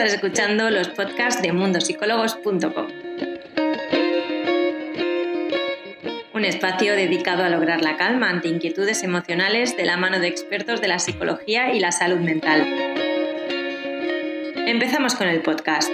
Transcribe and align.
Estás 0.00 0.14
escuchando 0.14 0.70
los 0.70 0.88
podcasts 0.88 1.42
de 1.42 1.52
mundosicólogos.com. 1.52 2.86
Un 6.32 6.44
espacio 6.46 6.94
dedicado 6.94 7.44
a 7.44 7.50
lograr 7.50 7.82
la 7.82 7.98
calma 7.98 8.30
ante 8.30 8.48
inquietudes 8.48 9.02
emocionales 9.02 9.76
de 9.76 9.84
la 9.84 9.98
mano 9.98 10.18
de 10.18 10.28
expertos 10.28 10.80
de 10.80 10.88
la 10.88 10.98
psicología 11.00 11.74
y 11.74 11.80
la 11.80 11.92
salud 11.92 12.16
mental. 12.16 12.66
Empezamos 14.66 15.16
con 15.16 15.28
el 15.28 15.42
podcast. 15.42 15.90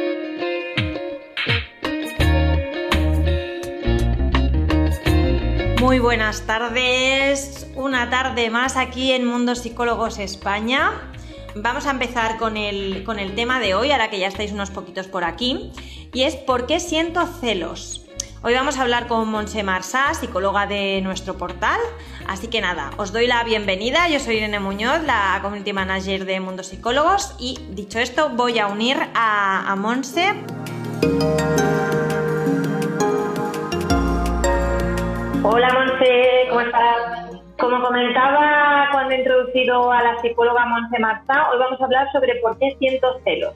Muy 5.81 5.99
buenas 5.99 6.47
tardes, 6.47 7.67
una 7.75 8.09
tarde 8.09 8.51
más 8.51 8.77
aquí 8.77 9.11
en 9.11 9.27
Mundo 9.27 9.57
Psicólogos 9.57 10.21
España. 10.21 10.93
Vamos 11.59 11.87
a 11.87 11.91
empezar 11.91 12.37
con 12.37 12.59
el, 12.59 13.03
con 13.03 13.19
el 13.19 13.35
tema 13.35 13.61
de 13.61 13.75
hoy, 13.75 13.91
ahora 13.91 14.11
que 14.11 14.19
ya 14.19 14.29
estáis 14.29 14.53
unos 14.53 14.71
poquitos 14.71 15.07
por 15.07 15.25
aquí, 15.25 15.73
y 16.13 16.25
es 16.25 16.37
¿por 16.37 16.67
qué 16.67 16.81
siento 16.81 17.27
celos? 17.27 18.05
Hoy 18.43 18.53
vamos 18.53 18.77
a 18.77 18.83
hablar 18.83 19.07
con 19.07 19.31
Monse 19.31 19.63
Marsá, 19.63 20.13
psicóloga 20.13 20.67
de 20.67 21.01
nuestro 21.03 21.39
portal. 21.39 21.81
Así 22.29 22.49
que 22.49 22.61
nada, 22.61 22.91
os 22.99 23.11
doy 23.11 23.27
la 23.27 23.43
bienvenida. 23.43 24.07
Yo 24.09 24.21
soy 24.21 24.37
Irene 24.37 24.61
Muñoz, 24.61 25.03
la 25.05 25.39
community 25.41 25.73
manager 25.73 26.27
de 26.27 26.41
Mundo 26.41 26.63
Psicólogos. 26.63 27.35
Y 27.39 27.59
dicho 27.71 27.99
esto, 28.01 28.29
voy 28.29 28.59
a 28.59 28.67
unir 28.67 28.99
a, 29.15 29.73
a 29.73 29.77
Monse. 29.77 30.35
Hola 35.43 35.73
Monse, 35.73 36.49
¿cómo 36.51 36.61
estás? 36.61 37.16
Como 37.67 37.83
comentaba 37.83 38.91
cuando 38.93 39.13
he 39.13 39.19
introducido 39.19 39.91
a 39.91 40.01
la 40.01 40.23
psicóloga 40.23 40.67
Monse 40.67 41.01
Marta, 41.01 41.51
hoy 41.51 41.59
vamos 41.59 41.81
a 41.81 41.85
hablar 41.85 42.07
sobre 42.13 42.37
por 42.37 42.57
qué 42.61 42.77
siento 42.79 43.19
celos. 43.25 43.55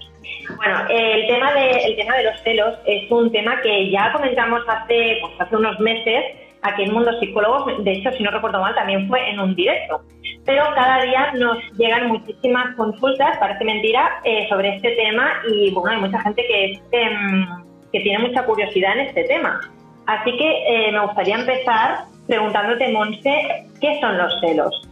Bueno, 0.57 0.79
el 0.89 1.29
tema 1.29 1.53
de, 1.53 1.71
el 1.85 1.95
tema 1.95 2.17
de 2.17 2.25
los 2.25 2.41
celos 2.41 2.75
es 2.87 3.09
un 3.09 3.31
tema 3.31 3.61
que 3.61 3.89
ya 3.89 4.13
comentamos 4.13 4.63
hace, 4.67 5.19
pues, 5.21 5.35
hace 5.39 5.55
unos 5.55 5.79
meses 5.79 6.25
aquí 6.63 6.83
en 6.83 6.93
Mundo 6.93 7.13
Psicólogos, 7.21 7.85
de 7.85 7.93
hecho, 7.93 8.11
si 8.11 8.25
no 8.25 8.33
recuerdo 8.33 8.61
mal, 8.61 8.75
también 8.75 9.07
fue 9.07 9.31
en 9.31 9.39
un 9.39 9.55
directo. 9.55 10.03
Pero 10.45 10.65
cada 10.75 11.05
día 11.05 11.31
nos 11.35 11.59
llegan 11.79 12.09
muchísimas 12.09 12.75
consultas, 12.75 13.39
parece 13.39 13.65
mentira, 13.65 14.21
eh, 14.25 14.49
sobre 14.49 14.75
este 14.75 14.91
tema 14.97 15.35
y 15.49 15.71
bueno, 15.71 15.91
hay 15.91 16.01
mucha 16.01 16.21
gente 16.23 16.45
que, 16.49 16.81
em, 16.91 17.47
que 17.93 18.01
tiene 18.01 18.19
mucha 18.27 18.45
curiosidad 18.45 18.95
en 18.95 19.07
este 19.07 19.23
tema. 19.23 19.61
Así 20.07 20.37
que 20.37 20.65
eh, 20.67 20.91
me 20.91 20.99
gustaría 20.99 21.37
empezar 21.37 22.11
preguntándote, 22.27 22.93
Monse, 22.93 23.67
¿qué 23.81 23.99
son 24.01 24.19
los 24.19 24.33
celos? 24.41 24.89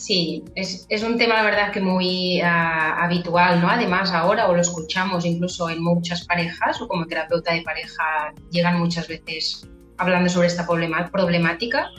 Sí, 0.00 0.42
es, 0.54 1.02
un 1.02 1.18
tema, 1.18 1.34
la 1.34 1.42
verdad, 1.42 1.72
que 1.72 1.80
muy 1.80 2.40
ah, 2.40 3.04
habitual, 3.04 3.60
¿no? 3.60 3.68
Además, 3.68 4.10
ahora 4.12 4.48
o 4.48 4.54
lo 4.54 4.60
escuchamos 4.62 5.26
incluso 5.26 5.68
en 5.68 5.82
muchas 5.82 6.24
parejas 6.24 6.80
o 6.80 6.88
como 6.88 7.04
terapeuta 7.04 7.52
de 7.52 7.60
pareja 7.60 8.32
llegan 8.50 8.78
muchas 8.78 9.08
veces 9.08 9.68
hablando 9.98 10.30
sobre 10.30 10.46
esta 10.46 10.66
problemática 10.66 11.90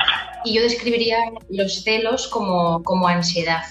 y 0.44 0.56
yo 0.56 0.64
describiría 0.64 1.18
los 1.50 1.84
celos 1.84 2.28
como, 2.28 2.82
como 2.82 3.08
ansiedad, 3.08 3.64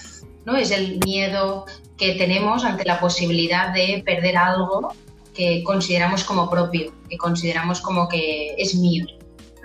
¿no? 0.45 0.55
Es 0.55 0.71
el 0.71 0.99
miedo 1.05 1.65
que 1.97 2.13
tenemos 2.13 2.63
ante 2.63 2.85
la 2.85 3.01
posibilidad 3.01 3.73
de 3.73 4.01
perder 4.05 4.37
algo 4.37 4.93
que 5.35 5.61
consideramos 5.63 6.23
como 6.23 6.49
propio, 6.49 6.93
que 7.09 7.17
consideramos 7.17 7.81
como 7.81 8.07
que 8.07 8.55
es 8.57 8.75
mío. 8.75 9.05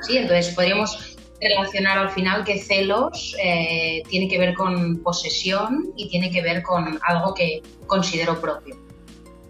¿Sí? 0.03 0.19
Entonces 0.19 0.55
podríamos 0.55 1.17
relacionar 1.41 1.99
al 1.99 2.11
final 2.11 2.45
que 2.45 2.59
celos 2.59 3.37
eh, 3.43 4.03
tiene 4.09 4.29
que 4.29 4.39
ver 4.39 4.55
con 4.55 5.03
posesión 5.03 5.93
y 5.97 6.09
tiene 6.09 6.31
que 6.31 6.43
ver 6.43 6.63
con 6.63 6.99
algo 7.03 7.35
que 7.35 7.63
considero 7.87 8.41
propio. 8.41 8.77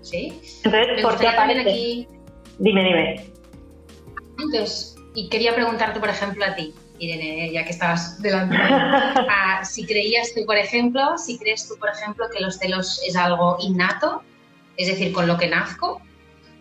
¿sí? 0.06 0.41
Entonces, 0.64 1.02
¿por 1.02 1.19
qué 1.19 1.28
aparece? 1.28 1.61
Aquí... 1.61 2.08
Dime, 2.58 2.85
dime. 2.85 3.27
Entonces, 4.39 4.96
y 5.14 5.29
quería 5.29 5.55
preguntarte, 5.55 6.01
por 6.01 6.08
ejemplo, 6.08 6.45
a 6.45 6.55
ti, 6.55 6.74
Irene, 6.98 7.51
ya 7.52 7.64
que 7.64 7.70
estabas 7.70 8.20
delante, 8.23 8.56
si 9.64 9.85
creías 9.85 10.33
tú, 10.35 10.45
por 10.46 10.56
ejemplo, 10.56 11.18
si 11.18 11.39
crees 11.39 11.68
tú, 11.68 11.74
por 11.79 11.90
ejemplo, 11.90 12.27
que 12.33 12.40
los 12.40 12.58
celos 12.58 13.01
es 13.06 13.17
algo 13.17 13.56
innato, 13.61 14.23
es 14.77 14.89
decir, 14.89 15.12
con 15.12 15.27
lo 15.27 15.36
que 15.36 15.48
nazco, 15.48 16.01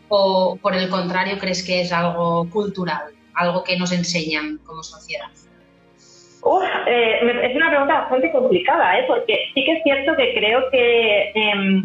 o 0.08 0.58
por 0.62 0.76
el 0.76 0.90
contrario 0.90 1.38
crees 1.40 1.64
que 1.64 1.82
es 1.82 1.92
algo 1.92 2.50
cultural, 2.50 3.14
algo 3.36 3.64
que 3.64 3.78
nos 3.78 3.92
enseñan 3.92 4.60
como 4.66 4.84
sociedad? 4.84 5.28
Eh, 6.88 7.50
es 7.50 7.56
una 7.56 7.70
pregunta 7.70 8.02
bastante 8.02 8.32
complicada, 8.32 9.00
¿eh? 9.00 9.06
porque 9.08 9.50
sí 9.54 9.66
que 9.66 9.72
es 9.74 9.84
cierto 9.84 10.16
que 10.16 10.34
creo 10.36 10.70
que 10.70 11.32
em, 11.34 11.84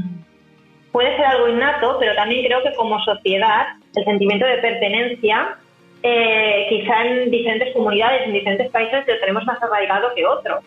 puede 0.93 1.17
ser 1.17 1.25
algo 1.25 1.49
innato, 1.49 1.97
pero 1.99 2.15
también 2.15 2.45
creo 2.45 2.63
que 2.63 2.75
como 2.75 3.03
sociedad 3.03 3.69
el 3.97 4.05
sentimiento 4.05 4.45
de 4.45 4.59
pertenencia, 4.59 5.57
eh, 6.03 6.67
quizá 6.69 7.07
en 7.07 7.31
diferentes 7.31 7.73
comunidades, 7.75 8.27
en 8.27 8.35
diferentes 8.35 8.71
países, 8.71 9.07
lo 9.07 9.19
tenemos 9.21 9.45
más 9.47 9.63
arraigado 9.63 10.15
que 10.15 10.27
otro 10.27 10.61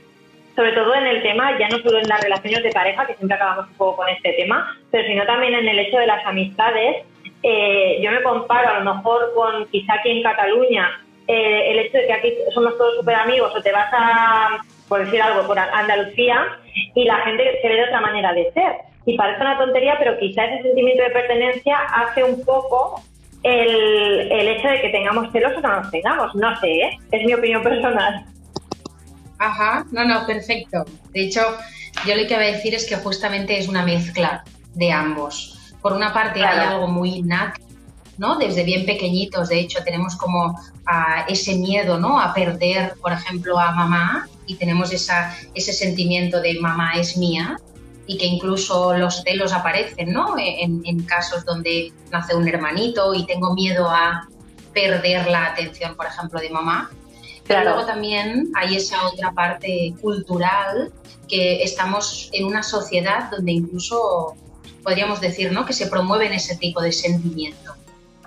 sobre 0.56 0.72
todo 0.74 0.94
en 0.96 1.08
el 1.08 1.22
tema, 1.24 1.58
ya 1.58 1.68
no 1.70 1.80
solo 1.80 2.00
en 2.00 2.08
las 2.08 2.22
relaciones 2.22 2.64
de 2.64 2.72
pareja, 2.72 3.06
que 3.08 3.16
siempre 3.16 3.36
acabamos 3.36 3.68
un 3.70 3.76
poco 3.76 3.98
con 3.98 4.10
este 4.10 4.34
tema, 4.34 4.78
pero 4.92 5.08
sino 5.08 5.26
también 5.26 5.56
en 5.56 5.68
el 5.68 5.80
hecho 5.80 5.98
de 5.98 6.08
las 6.08 6.26
amistades 6.26 7.06
eh, 7.44 8.00
yo 8.02 8.10
me 8.10 8.24
comparo 8.24 8.70
a 8.70 8.80
lo 8.80 8.96
mejor 8.96 9.34
con 9.36 9.68
quizá 9.68 9.96
aquí 9.96 10.10
en 10.10 10.24
Cataluña, 10.24 10.90
eh, 11.28 11.72
el 11.72 11.80
hecho 11.80 11.98
de 11.98 12.08
que 12.08 12.14
aquí 12.14 12.34
somos 12.54 12.78
todos 12.78 12.96
súper 12.98 13.16
amigos 13.16 13.54
o 13.56 13.62
te 13.62 13.72
vas 13.72 13.90
a, 13.92 14.58
por 14.88 15.04
decir 15.04 15.22
algo, 15.22 15.46
por 15.46 15.60
Andalucía 15.60 16.46
y 16.96 17.04
la 17.04 17.18
gente 17.18 17.60
se 17.62 17.68
ve 17.68 17.76
de 17.76 17.84
otra 17.84 18.02
manera 18.02 18.34
de 18.34 18.52
ser. 18.54 18.76
Y 19.06 19.18
parece 19.18 19.42
una 19.42 19.58
tontería, 19.58 19.98
pero 20.00 20.18
quizá 20.18 20.46
ese 20.46 20.64
sentimiento 20.64 21.04
de 21.04 21.10
pertenencia 21.10 21.78
hace 21.94 22.24
un 22.24 22.44
poco 22.46 23.02
el, 23.44 24.32
el 24.32 24.48
hecho 24.48 24.70
de 24.70 24.80
que 24.80 24.90
tengamos 24.90 25.30
celos 25.34 25.58
o 25.58 25.60
no 25.60 25.82
nos 25.82 25.92
tengamos. 25.92 26.34
No 26.36 26.56
sé, 26.62 26.72
¿eh? 26.72 26.98
es 27.12 27.26
mi 27.26 27.34
opinión 27.34 27.62
personal. 27.62 28.24
Ajá, 29.40 29.84
no, 29.92 30.06
no, 30.06 30.26
perfecto. 30.26 30.86
De 31.12 31.26
hecho, 31.26 31.42
yo 32.08 32.16
lo 32.16 32.26
que 32.26 32.36
voy 32.36 32.46
a 32.46 32.52
decir 32.54 32.74
es 32.74 32.88
que 32.88 32.96
justamente 32.96 33.58
es 33.58 33.68
una 33.68 33.84
mezcla 33.84 34.46
de 34.76 34.92
ambos 34.94 35.63
por 35.84 35.94
una 35.94 36.14
parte 36.14 36.44
hay 36.44 36.60
algo 36.60 36.88
muy 36.88 37.18
innato, 37.18 37.60
¿no? 38.18 38.38
Desde 38.38 38.64
bien 38.64 38.86
pequeñitos, 38.86 39.50
de 39.50 39.60
hecho, 39.60 39.84
tenemos 39.84 40.16
como 40.16 40.58
ah, 40.88 41.26
ese 41.28 41.58
miedo, 41.58 42.00
¿no? 42.00 42.20
A 42.20 42.34
perder, 42.34 42.94
por 43.02 43.12
ejemplo, 43.12 43.60
a 43.60 43.74
mamá 43.74 44.28
y 44.48 44.56
tenemos 44.56 44.94
esa, 44.94 45.36
ese 45.54 45.74
sentimiento 45.74 46.40
de 46.40 46.58
mamá 46.60 46.94
es 46.94 47.18
mía 47.18 47.58
y 48.08 48.18
que 48.18 48.26
incluso 48.26 48.98
los 48.98 49.24
celos 49.24 49.52
aparecen, 49.52 50.14
¿no? 50.14 50.36
En, 50.38 51.04
casos 51.04 51.44
donde 51.44 51.92
nace 52.12 52.34
un 52.34 52.48
hermanito 52.48 53.14
y 53.14 53.26
tengo 53.26 53.54
miedo 53.54 53.90
a 53.90 54.28
perder 54.74 55.28
la 55.28 55.48
atención, 55.48 55.96
por 55.96 56.06
ejemplo, 56.06 56.40
de 56.40 56.50
mamá. 56.50 56.90
Pero 57.46 57.66
luego 57.66 57.86
también 57.86 58.52
hay 58.56 58.78
esa 58.78 59.06
otra 59.06 59.34
parte 59.34 59.94
cultural 60.02 60.94
que 61.28 61.62
estamos 61.62 62.30
en 62.32 62.46
una 62.46 62.64
sociedad 62.64 63.30
donde 63.32 63.52
incluso 63.52 64.36
podríamos 64.84 65.22
decir, 65.22 65.52
¿no? 65.52 65.66
Que 65.66 65.74
se 65.74 65.90
promueven 65.90 66.34
ese 66.34 66.58
tipo 66.58 66.82
de 66.82 66.92
sentimiento. 66.92 67.74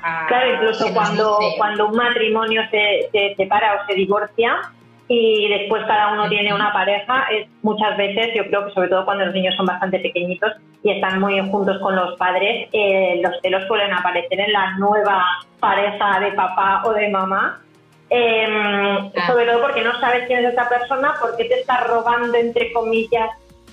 Ah, 0.03 0.27
claro, 0.29 0.55
incluso 0.55 0.93
cuando, 0.95 1.39
cuando 1.57 1.89
un 1.89 1.97
matrimonio 1.97 2.63
se, 2.71 3.09
se, 3.13 3.35
separa 3.37 3.75
o 3.75 3.87
se 3.87 3.95
divorcia 3.95 4.61
y 5.09 5.49
después 5.49 5.85
cada 5.87 6.13
uno 6.13 6.29
tiene 6.29 6.55
una 6.55 6.73
pareja, 6.73 7.27
es 7.31 7.49
muchas 7.63 7.97
veces, 7.97 8.31
yo 8.35 8.45
creo 8.47 8.67
que 8.67 8.73
sobre 8.73 8.89
todo 8.89 9.05
cuando 9.05 9.25
los 9.25 9.35
niños 9.35 9.55
son 9.57 9.67
bastante 9.67 9.99
pequeñitos 10.01 10.53
y 10.83 10.93
están 10.93 11.21
muy 11.21 11.39
juntos 11.51 11.79
con 11.81 11.97
los 11.97 12.17
padres, 12.19 12.69
eh, 12.73 13.21
los 13.23 13.41
celos 13.41 13.67
suelen 13.67 13.93
aparecer 13.93 14.39
en 14.41 14.53
la 14.53 14.77
nueva 14.79 15.25
pareja 15.61 16.21
de 16.21 16.33
papá 16.33 16.83
o 16.85 16.93
de 16.93 17.09
mamá. 17.09 17.61
Em, 18.09 19.11
sobre 19.27 19.47
todo 19.47 19.63
porque 19.63 19.83
no 19.83 19.99
sabes 19.99 20.29
quién 20.29 20.45
es 20.45 20.53
esa 20.53 20.69
persona, 20.69 21.15
porque 21.21 21.47
te 21.47 21.61
está 21.61 21.85
robando, 21.85 22.37
entre 22.37 22.73
comillas, 22.73 23.31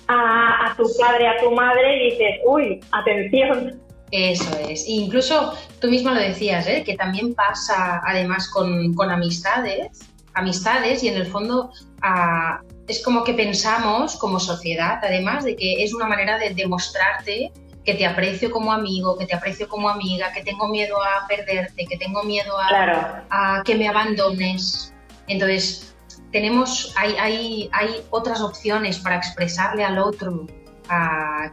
a, 0.07 0.73
tu 0.77 0.83
padre, 0.99 1.27
a 1.27 1.37
tu 1.41 1.51
madre 1.51 1.97
y 1.97 2.11
dices, 2.11 2.39
uy, 2.45 2.79
atención. 2.91 3.81
Eso 4.11 4.55
es. 4.59 4.87
incluso 4.87 5.53
tú 5.81 5.87
misma 5.89 6.13
lo 6.13 6.19
decías, 6.19 6.67
¿eh? 6.67 6.83
que 6.85 6.95
también 6.95 7.33
pasa 7.33 7.99
además 8.05 8.47
con, 8.49 8.93
con 8.93 9.09
amistades, 9.09 10.07
amistades 10.35 11.03
y 11.03 11.07
en 11.07 11.15
el 11.15 11.25
fondo 11.25 11.71
ah, 12.03 12.61
es 12.87 13.03
como 13.03 13.23
que 13.23 13.33
pensamos 13.33 14.15
como 14.17 14.39
sociedad, 14.39 14.99
además 15.01 15.45
de 15.45 15.55
que 15.55 15.83
es 15.83 15.93
una 15.95 16.05
manera 16.05 16.37
de 16.37 16.53
demostrarte 16.53 17.51
que 17.83 17.93
te 17.95 18.05
aprecio 18.05 18.51
como 18.51 18.71
amigo, 18.71 19.17
que 19.17 19.25
te 19.25 19.35
aprecio 19.35 19.67
como 19.67 19.89
amiga, 19.89 20.31
que 20.31 20.43
tengo 20.43 20.67
miedo 20.67 20.95
a 21.01 21.27
perderte, 21.27 21.85
que 21.85 21.97
tengo 21.97 22.23
miedo 22.23 22.57
a, 22.57 23.25
a 23.29 23.63
que 23.63 23.75
me 23.75 23.87
abandones. 23.87 24.93
Entonces, 25.27 25.92
tenemos, 26.33 26.91
hay, 26.97 27.13
hay, 27.19 27.69
hay 27.71 28.01
otras 28.09 28.41
opciones 28.41 28.97
para 28.97 29.15
expresarle 29.15 29.85
al 29.85 29.99
otro 29.99 30.47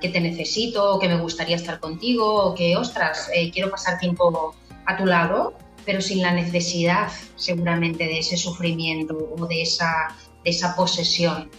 que 0.01 0.09
te 0.09 0.21
necesito, 0.21 0.97
o 0.97 0.99
que 0.99 1.09
me 1.09 1.19
gustaría 1.19 1.57
estar 1.57 1.79
contigo, 1.79 2.47
o 2.47 2.55
que, 2.55 2.77
ostras, 2.77 3.31
eh, 3.33 3.51
quiero 3.53 3.71
pasar 3.71 3.99
tiempo 3.99 4.55
a 4.87 4.97
tu 4.97 5.07
lado, 5.07 5.55
pero 5.87 6.01
sin 6.01 6.21
la 6.21 6.33
necesidad 6.33 7.09
seguramente 7.37 8.05
de 8.05 8.19
ese 8.19 8.37
sufrimiento 8.37 9.17
o 9.39 9.47
de 9.47 9.63
esa, 9.63 10.17
esa 10.45 10.75
posesión 10.75 11.51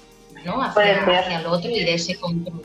¿no? 0.46 0.62
hacia, 0.62 1.04
hacia 1.04 1.40
el 1.40 1.46
otro 1.46 1.72
y 1.72 1.84
de 1.84 1.94
ese 1.94 2.20
control. 2.20 2.62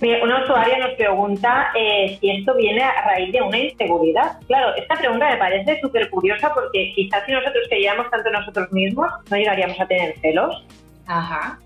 Una 0.00 0.42
usuaria 0.42 0.78
nos 0.78 0.94
pregunta 0.96 1.70
eh, 1.74 2.16
si 2.20 2.30
esto 2.30 2.54
viene 2.56 2.82
a 2.82 3.02
raíz 3.02 3.32
de 3.32 3.42
una 3.42 3.58
inseguridad. 3.58 4.38
Claro, 4.46 4.74
esta 4.76 4.96
pregunta 4.96 5.28
me 5.30 5.36
parece 5.36 5.80
súper 5.80 6.08
curiosa 6.10 6.52
porque 6.54 6.92
quizás 6.94 7.24
si 7.26 7.32
nosotros 7.32 7.66
queríamos 7.68 8.10
tanto 8.10 8.30
nosotros 8.30 8.72
mismos, 8.72 9.08
no 9.30 9.36
llegaríamos 9.36 9.78
a 9.80 9.86
tener 9.86 10.18
celos. 10.20 10.64
Ajá. 11.06 11.58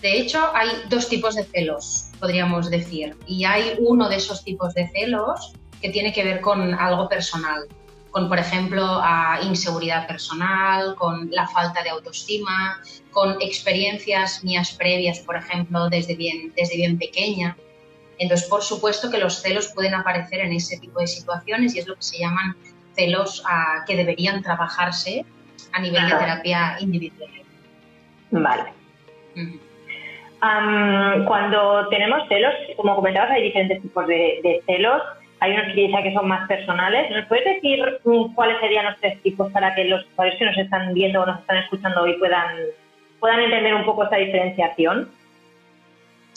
De 0.00 0.18
hecho, 0.18 0.50
hay 0.54 0.68
dos 0.88 1.08
tipos 1.08 1.34
de 1.34 1.44
celos, 1.44 2.10
podríamos 2.20 2.70
decir. 2.70 3.16
Y 3.26 3.44
hay 3.44 3.74
uno 3.78 4.08
de 4.08 4.16
esos 4.16 4.44
tipos 4.44 4.74
de 4.74 4.86
celos 4.88 5.52
que 5.80 5.90
tiene 5.90 6.12
que 6.12 6.24
ver 6.24 6.40
con 6.40 6.74
algo 6.74 7.08
personal 7.08 7.66
con, 8.14 8.28
por 8.28 8.38
ejemplo, 8.38 9.02
inseguridad 9.42 10.06
personal, 10.06 10.94
con 10.94 11.28
la 11.32 11.48
falta 11.48 11.82
de 11.82 11.90
autoestima, 11.90 12.80
con 13.10 13.42
experiencias 13.42 14.44
mías 14.44 14.70
previas, 14.70 15.18
por 15.18 15.34
ejemplo, 15.34 15.90
desde 15.90 16.14
bien, 16.14 16.52
desde 16.56 16.76
bien 16.76 16.96
pequeña. 16.96 17.56
Entonces, 18.18 18.48
por 18.48 18.62
supuesto 18.62 19.10
que 19.10 19.18
los 19.18 19.42
celos 19.42 19.72
pueden 19.74 19.94
aparecer 19.94 20.40
en 20.40 20.52
ese 20.52 20.78
tipo 20.78 21.00
de 21.00 21.06
situaciones 21.06 21.74
y 21.74 21.80
es 21.80 21.86
lo 21.86 21.96
que 21.96 22.02
se 22.02 22.18
llaman 22.18 22.56
celos 22.94 23.42
a, 23.46 23.84
que 23.86 23.96
deberían 23.96 24.42
trabajarse 24.42 25.24
a 25.72 25.80
nivel 25.80 26.08
de 26.08 26.16
terapia 26.16 26.76
individual. 26.80 27.30
Vale. 28.30 28.72
cuando 31.26 31.88
tenemos 31.88 32.28
celos, 32.28 32.54
como 32.76 32.94
comentabas, 32.94 33.30
hay 33.30 33.42
diferentes 33.42 33.82
tipos 33.82 34.06
de, 34.06 34.40
de 34.42 34.62
celos 34.66 35.02
hay 35.44 35.52
unos 35.52 35.74
que 35.74 36.02
que 36.02 36.14
son 36.14 36.28
más 36.28 36.48
personales. 36.48 37.10
¿Nos 37.10 37.26
puedes 37.26 37.44
decir 37.44 37.78
mm, 38.04 38.34
cuáles 38.34 38.58
serían 38.60 38.86
los 38.86 38.96
tres 38.98 39.20
tipos 39.22 39.52
para 39.52 39.74
que 39.74 39.84
los 39.84 40.04
usuarios 40.06 40.38
que 40.38 40.44
nos 40.46 40.56
están 40.56 40.94
viendo 40.94 41.20
o 41.20 41.26
nos 41.26 41.40
están 41.40 41.58
escuchando 41.58 42.02
hoy 42.02 42.14
puedan, 42.14 42.56
puedan 43.20 43.40
entender 43.40 43.74
un 43.74 43.84
poco 43.84 44.04
esta 44.04 44.16
diferenciación? 44.16 45.10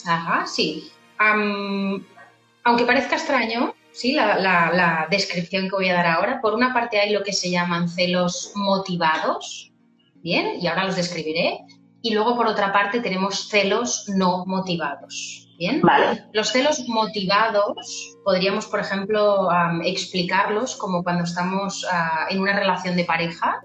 Ajá, 0.06 0.46
sí. 0.46 0.92
Aunque 1.18 2.84
parezca 2.86 3.16
extraño, 3.16 3.74
sí, 3.92 4.12
la, 4.12 4.38
la, 4.38 5.06
descripción 5.10 5.68
que 5.68 5.76
voy 5.76 5.88
a 5.88 5.94
dar 5.94 6.06
ahora, 6.06 6.40
por 6.40 6.54
una 6.54 6.72
parte 6.72 7.00
hay 7.00 7.12
lo 7.12 7.22
que 7.22 7.32
se 7.32 7.50
llaman 7.50 7.88
celos 7.88 8.52
motivados, 8.54 9.72
bien, 10.16 10.60
y 10.60 10.66
ahora 10.66 10.84
los 10.84 10.96
describiré, 10.96 11.58
y 12.02 12.14
luego 12.14 12.36
por 12.36 12.46
otra 12.46 12.72
parte 12.72 13.00
tenemos 13.00 13.48
celos 13.48 14.04
no 14.08 14.44
motivados. 14.46 15.44
Bien. 15.58 15.82
Los 16.32 16.50
celos 16.50 16.84
motivados 16.86 18.16
podríamos, 18.24 18.66
por 18.66 18.78
ejemplo, 18.78 19.48
explicarlos 19.84 20.76
como 20.76 21.02
cuando 21.02 21.24
estamos 21.24 21.84
ah, 21.90 22.26
en 22.30 22.40
una 22.40 22.56
relación 22.56 22.94
de 22.94 23.04
pareja 23.04 23.60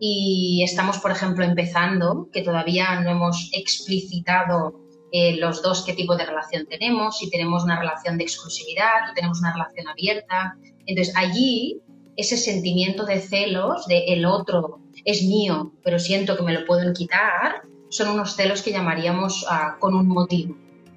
y 0.00 0.62
estamos, 0.64 0.98
por 0.98 1.10
ejemplo, 1.10 1.44
empezando, 1.44 2.28
que 2.32 2.40
todavía 2.40 2.98
no 3.00 3.10
hemos 3.10 3.50
explicitado 3.52 4.83
eh, 5.16 5.36
los 5.36 5.62
dos 5.62 5.84
qué 5.84 5.92
tipo 5.92 6.16
de 6.16 6.26
relación 6.26 6.66
tenemos, 6.66 7.18
si 7.18 7.30
tenemos 7.30 7.62
una 7.62 7.78
relación 7.78 8.18
de 8.18 8.24
exclusividad, 8.24 9.06
si 9.08 9.14
tenemos 9.14 9.38
una 9.38 9.52
relación 9.52 9.86
abierta. 9.86 10.56
Entonces, 10.86 11.14
allí 11.16 11.80
ese 12.16 12.36
sentimiento 12.36 13.06
de 13.06 13.20
celos, 13.20 13.86
de 13.86 14.06
el 14.08 14.26
otro 14.26 14.80
es 15.04 15.22
mío, 15.22 15.72
pero 15.84 16.00
siento 16.00 16.36
que 16.36 16.42
me 16.42 16.52
lo 16.52 16.66
pueden 16.66 16.92
quitar, 16.94 17.62
son 17.90 18.08
unos 18.08 18.34
celos 18.34 18.60
que 18.62 18.72
llamaríamos 18.72 19.46
ah, 19.48 19.76
con 19.78 19.94
un 19.94 20.08
motivo. 20.08 20.56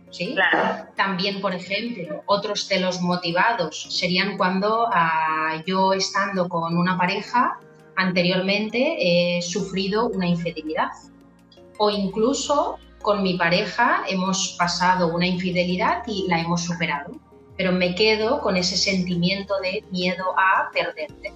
¿sí? 0.10 0.34
También, 0.96 1.40
por 1.40 1.54
ejemplo, 1.54 2.24
otros 2.25 2.66
celos 2.66 3.00
motivados 3.02 3.86
serían 3.92 4.36
cuando 4.36 4.88
ah, 4.92 5.62
yo 5.68 5.94
estando 5.94 6.50
con 6.50 6.75
una 6.75 6.98
pareja 6.98 7.60
anteriormente 7.96 8.96
he 9.00 9.44
sufrido 9.44 10.08
una 10.08 10.28
infidelidad 10.28 10.90
o 11.78 11.92
incluso 11.92 12.80
con 13.02 13.24
mi 13.24 13.38
pareja 13.38 14.04
hemos 14.08 14.56
pasado 14.58 15.14
una 15.14 15.28
infidelidad 15.28 16.04
y 16.08 16.28
la 16.28 16.42
hemos 16.42 16.62
superado, 16.64 17.12
pero 17.56 17.72
me 17.72 17.96
quedo 17.96 18.42
con 18.42 18.58
ese 18.58 18.78
sentimiento 18.78 19.60
de 19.62 19.84
miedo 19.92 20.26
a 20.38 20.72
perderte. 20.72 21.34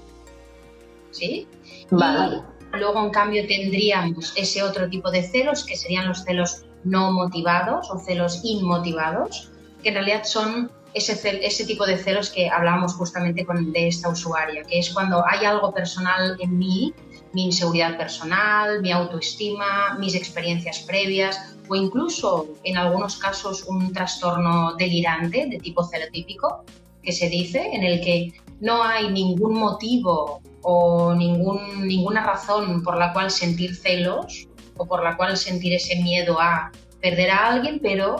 ¿Sí? 1.11 1.47
luego, 1.91 3.03
en 3.03 3.09
cambio, 3.09 3.45
tendríamos 3.47 4.33
ese 4.37 4.63
otro 4.63 4.89
tipo 4.89 5.11
de 5.11 5.23
celos, 5.23 5.65
que 5.65 5.75
serían 5.75 6.07
los 6.07 6.23
celos 6.23 6.65
no 6.85 7.11
motivados 7.11 7.91
o 7.91 7.97
celos 7.99 8.41
inmotivados, 8.43 9.51
que 9.83 9.89
en 9.89 9.95
realidad 9.95 10.23
son 10.23 10.71
ese, 10.93 11.45
ese 11.45 11.65
tipo 11.65 11.85
de 11.85 11.97
celos 11.97 12.29
que 12.29 12.49
hablábamos 12.49 12.93
justamente 12.95 13.45
con, 13.45 13.71
de 13.71 13.87
esta 13.87 14.09
usuaria, 14.09 14.63
que 14.63 14.79
es 14.79 14.89
cuando 14.93 15.23
hay 15.27 15.45
algo 15.45 15.73
personal 15.73 16.37
en 16.39 16.57
mí, 16.57 16.93
mi 17.33 17.45
inseguridad 17.45 17.97
personal, 17.97 18.81
mi 18.81 18.91
autoestima, 18.91 19.97
mis 19.99 20.15
experiencias 20.15 20.79
previas 20.79 21.55
o 21.67 21.75
incluso 21.75 22.47
en 22.63 22.77
algunos 22.77 23.15
casos 23.17 23.63
un 23.63 23.93
trastorno 23.93 24.75
delirante 24.75 25.47
de 25.47 25.57
tipo 25.57 25.83
celotípico, 25.83 26.63
que 27.01 27.11
se 27.11 27.29
dice, 27.29 27.69
en 27.73 27.83
el 27.83 28.01
que 28.01 28.33
no 28.59 28.83
hay 28.83 29.09
ningún 29.09 29.55
motivo 29.55 30.41
o 30.61 31.13
ningún, 31.15 31.87
ninguna 31.87 32.23
razón 32.23 32.83
por 32.83 32.97
la 32.97 33.13
cual 33.13 33.31
sentir 33.31 33.75
celos, 33.75 34.47
o 34.77 34.85
por 34.85 35.03
la 35.03 35.15
cual 35.17 35.37
sentir 35.37 35.73
ese 35.73 35.95
miedo 35.97 36.39
a 36.39 36.71
perder 37.01 37.29
a 37.31 37.47
alguien, 37.47 37.79
pero 37.81 38.17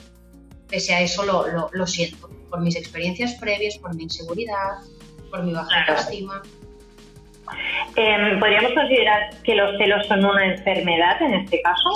pese 0.68 0.94
a 0.94 1.02
eso 1.02 1.24
lo, 1.24 1.70
lo, 1.72 1.88
siento, 1.88 2.30
por 2.50 2.62
mis 2.62 2.76
experiencias 2.76 3.34
previas, 3.36 3.78
por 3.78 3.96
mi 3.96 4.04
inseguridad, 4.04 4.78
por 5.30 5.44
mi 5.44 5.54
baja 5.54 5.82
autoestima. 5.82 6.42
Em, 7.96 8.40
¿Podríamos 8.40 8.74
considerar 8.74 9.30
que 9.44 9.56
los 9.56 9.78
celos 9.78 10.08
son 10.08 10.26
una 10.26 10.46
enfermedad 10.46 11.22
en 11.22 11.34
este 11.36 11.62
caso? 11.62 11.90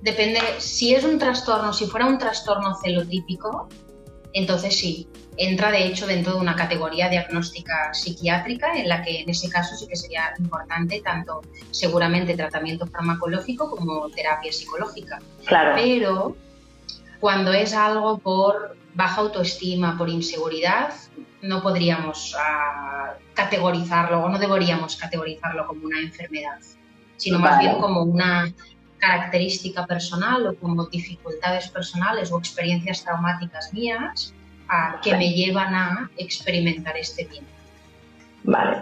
Depende, 0.00 0.40
si 0.58 0.94
es 0.94 1.04
un 1.04 1.18
trastorno, 1.18 1.72
si 1.72 1.86
fuera 1.86 2.06
un 2.06 2.18
trastorno 2.18 2.76
celotípico, 2.82 3.68
entonces 4.32 4.76
sí, 4.78 5.08
entra 5.36 5.70
de 5.70 5.86
hecho 5.86 6.06
dentro 6.06 6.34
de 6.34 6.40
una 6.40 6.54
categoría 6.54 7.08
diagnóstica 7.08 7.92
psiquiátrica 7.94 8.76
en 8.76 8.88
la 8.88 9.02
que 9.02 9.20
en 9.20 9.30
ese 9.30 9.48
caso 9.48 9.74
sí 9.76 9.86
que 9.86 9.96
sería 9.96 10.34
importante 10.38 11.00
tanto 11.00 11.40
seguramente 11.70 12.36
tratamiento 12.36 12.86
farmacológico 12.86 13.70
como 13.70 14.08
terapia 14.10 14.52
psicológica. 14.52 15.18
Claro. 15.46 15.72
Pero 15.76 16.36
cuando 17.20 17.52
es 17.52 17.72
algo 17.74 18.18
por 18.18 18.76
baja 18.98 19.20
autoestima, 19.20 19.96
por 19.96 20.08
inseguridad, 20.08 20.92
no 21.40 21.62
podríamos 21.62 22.34
ah, 22.36 23.14
categorizarlo 23.32 24.24
o 24.24 24.28
no 24.28 24.40
deberíamos 24.40 24.96
categorizarlo 24.96 25.68
como 25.68 25.86
una 25.86 26.00
enfermedad, 26.00 26.58
sino 27.16 27.38
más 27.38 27.60
bien 27.60 27.78
como 27.78 28.02
una 28.02 28.52
característica 28.98 29.86
personal 29.86 30.48
o 30.48 30.54
como 30.56 30.86
dificultades 30.86 31.68
personales 31.68 32.32
o 32.32 32.38
experiencias 32.40 33.04
traumáticas 33.04 33.72
mías 33.72 34.34
que 35.00 35.16
me 35.16 35.30
llevan 35.30 35.76
a 35.76 36.10
experimentar 36.16 36.96
este 36.96 37.24
tiempo. 37.24 37.52
Vale. 38.42 38.78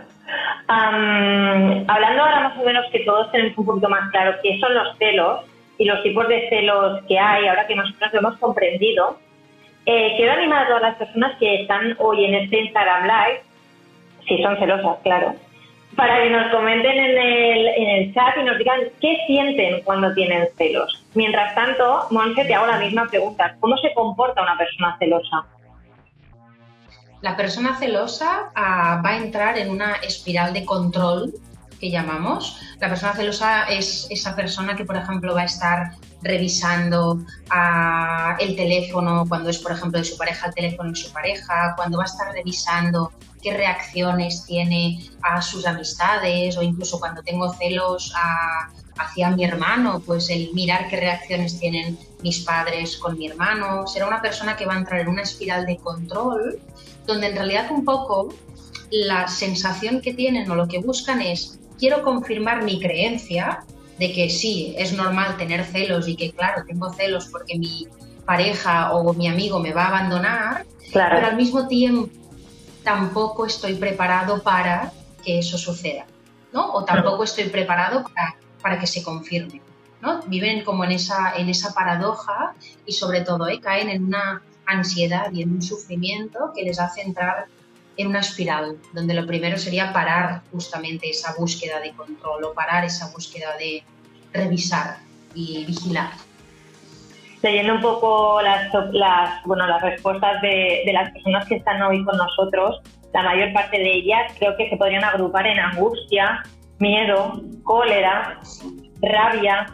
hablando 0.67 2.23
ahora 2.23 2.41
más 2.49 2.59
o 2.59 2.65
menos 2.65 2.87
que 2.91 3.01
todos 3.01 3.31
tenemos 3.33 3.59
un 3.59 3.67
poquito 3.67 3.91
más 3.91 4.11
claro 4.13 4.39
qué 4.43 4.59
son 4.61 4.75
los 4.75 4.97
celos 4.97 5.45
y 5.77 5.85
los 5.85 6.03
tipos 6.03 6.27
de 6.27 6.49
celos 6.49 7.03
que 7.07 7.19
hay, 7.19 7.47
ahora 7.47 7.67
que 7.67 7.77
nosotros 7.77 8.11
lo 8.15 8.21
hemos 8.21 8.39
comprendido, 8.39 9.19
eh, 9.87 10.15
quiero 10.17 10.33
animar 10.33 10.65
a 10.65 10.67
todas 10.67 10.83
las 10.83 10.97
personas 10.97 11.39
que 11.39 11.63
están 11.63 11.97
hoy 11.99 12.25
en 12.25 12.35
este 12.35 12.61
Instagram 12.61 13.05
Live, 13.05 13.43
si 14.27 14.43
son 14.43 14.59
celosas, 14.59 14.99
claro, 15.05 15.35
para 15.95 16.23
que 16.23 16.31
nos 16.31 16.53
comenten 16.53 16.99
en 16.99 17.19
el, 17.19 18.13
chat 18.13 18.37
y 18.37 18.45
nos 18.45 18.59
digan 18.59 18.81
qué 19.01 19.17
sienten 19.27 19.83
cuando 19.85 20.13
tienen 20.13 20.49
celos. 20.59 21.05
Mientras 21.15 21.55
tanto, 21.55 22.09
Monse, 22.11 22.45
te 22.45 22.55
hago 22.55 22.67
la 22.67 22.79
misma 22.79 23.07
pregunta. 23.07 23.57
¿Cómo 23.61 23.77
se 23.79 23.95
comporta 23.95 24.43
una 24.43 24.59
persona 24.59 24.97
celosa? 24.99 25.47
La 27.23 27.37
persona 27.37 27.77
celosa 27.77 28.51
ah, 28.55 29.01
va 29.05 29.11
a 29.11 29.17
entrar 29.17 29.57
en 29.57 29.71
una 29.71 29.95
espiral 29.97 30.53
de 30.53 30.65
control 30.65 31.33
que 31.81 31.91
llamamos. 31.91 32.61
La 32.81 32.89
persona 32.89 33.13
celosa 33.13 33.65
es 33.69 34.09
esa 34.11 34.35
persona 34.35 34.77
que, 34.77 34.85
por 34.85 34.97
ejemplo, 34.97 35.35
va 35.35 35.43
a 35.43 35.45
estar 35.45 35.93
revisando 36.27 37.25
ah, 37.51 38.37
el 38.39 38.57
teléfono 38.57 39.25
cuando 39.29 39.51
es, 39.51 39.59
por 39.59 39.73
ejemplo, 39.73 39.99
de 39.99 40.05
su 40.05 40.17
pareja, 40.17 40.49
el 40.49 40.55
teléfono 40.55 40.91
de 40.91 40.97
su 40.97 41.13
pareja, 41.13 41.75
cuando 41.77 41.99
va 41.99 42.05
a 42.05 42.07
estar 42.07 42.33
revisando 42.33 43.13
qué 43.43 43.57
reacciones 43.57 44.45
tiene 44.45 45.11
a 45.23 45.41
sus 45.41 45.67
amistades 45.67 46.57
o 46.57 46.63
incluso 46.63 46.99
cuando 46.99 47.23
tengo 47.23 47.53
celos 47.55 48.13
hacia 48.99 49.31
mi 49.31 49.45
hermano, 49.45 50.03
pues 50.05 50.31
el 50.31 50.51
mirar 50.55 50.89
qué 50.89 50.97
reacciones 50.97 51.59
tienen 51.61 51.99
mis 52.23 52.41
padres 52.41 52.97
con 52.97 53.17
mi 53.19 53.29
hermano. 53.29 53.87
Será 53.87 54.07
una 54.07 54.21
persona 54.21 54.57
que 54.57 54.67
va 54.67 54.75
a 54.75 54.79
entrar 54.79 55.01
en 55.01 55.09
una 55.09 55.23
espiral 55.23 55.67
de 55.67 55.77
control 55.77 56.59
donde 57.07 57.29
en 57.29 57.37
realidad 57.37 57.71
un 57.71 57.85
poco 57.85 58.35
la 58.91 59.29
sensación 59.29 60.01
que 60.01 60.15
tienen 60.15 60.51
o 60.51 60.55
lo 60.55 60.69
que 60.69 60.79
buscan 60.79 61.21
es 61.21 61.59
quiero 61.79 62.03
confirmar 62.03 62.65
mi 62.65 62.81
creencia 62.81 63.65
de 63.99 64.13
que 64.13 64.29
sí, 64.31 64.75
es 64.77 64.93
normal 64.93 65.37
tener 65.37 65.65
celos 65.65 66.09
y 66.09 66.17
que 66.17 66.33
claro, 66.33 66.65
tengo 66.67 66.93
celos 66.93 67.29
porque 67.31 67.59
mi 67.59 67.87
pareja 68.25 68.93
o 68.93 69.15
mi 69.15 69.29
amigo 69.29 69.59
me 69.59 69.73
va 69.73 69.85
a 69.85 69.89
abandonar, 69.89 70.67
pero 70.93 71.27
al 71.27 71.37
mismo 71.37 71.67
tiempo 71.69 72.11
tampoco 72.83 73.47
estoy 73.47 73.75
preparado 73.75 74.43
para 74.43 74.93
que 75.25 75.39
eso 75.39 75.59
suceda, 75.59 76.07
¿no? 76.53 76.73
O 76.73 76.85
tampoco 76.85 77.25
estoy 77.25 77.45
preparado 77.45 78.05
para, 78.05 78.37
para 78.63 78.79
que 78.79 78.87
se 78.87 79.03
confirme. 79.03 79.61
¿no? 80.01 80.23
Viven 80.27 80.63
como 80.65 80.85
en 80.85 80.93
esa, 80.93 81.35
en 81.37 81.49
esa 81.49 81.73
paradoja 81.73 82.55
y 82.85 82.93
sobre 82.93 83.23
todo 83.23 83.49
¿eh? 83.49 83.61
caen 83.61 83.89
en 83.89 84.05
una 84.05 84.43
ansiedad 84.67 85.33
y 85.33 85.43
en 85.43 85.53
un 85.53 85.63
sufrimiento 85.63 86.53
que 86.55 86.63
les 86.63 86.79
hace 86.79 87.03
entrar 87.03 87.47
en 87.97 88.09
una 88.09 88.21
espiral, 88.21 88.77
donde 88.93 89.15
lo 89.15 89.27
primero 89.27 89.57
sería 89.57 89.93
parar 89.93 90.43
justamente 90.53 91.11
esa 91.11 91.35
búsqueda 91.39 91.81
de 91.81 91.93
control 91.93 92.45
o 92.45 92.53
parar 92.55 92.85
esa 92.85 93.11
búsqueda 93.13 93.57
de 93.57 93.83
revisar 94.33 94.99
y 95.35 95.65
vigilar. 95.65 96.11
Leyendo 97.43 97.75
un 97.75 97.81
poco 97.81 98.41
las, 98.43 98.73
las, 98.93 99.43
bueno, 99.45 99.67
las 99.67 99.83
respuestas 99.83 100.41
de, 100.43 100.83
de 100.85 100.93
las 100.93 101.11
personas 101.13 101.47
que 101.47 101.57
están 101.57 101.81
hoy 101.83 102.05
con 102.05 102.17
nosotros, 102.17 102.81
la 103.13 103.23
mayor 103.23 103.53
parte 103.53 103.79
de 103.79 103.95
ellas 103.95 104.33
creo 104.39 104.57
que 104.57 104.69
se 104.69 104.77
podrían 104.77 105.05
agrupar 105.05 105.47
en 105.47 105.59
angustia, 105.59 106.43
miedo, 106.79 107.41
cólera, 107.65 108.41
rabia. 109.03 109.67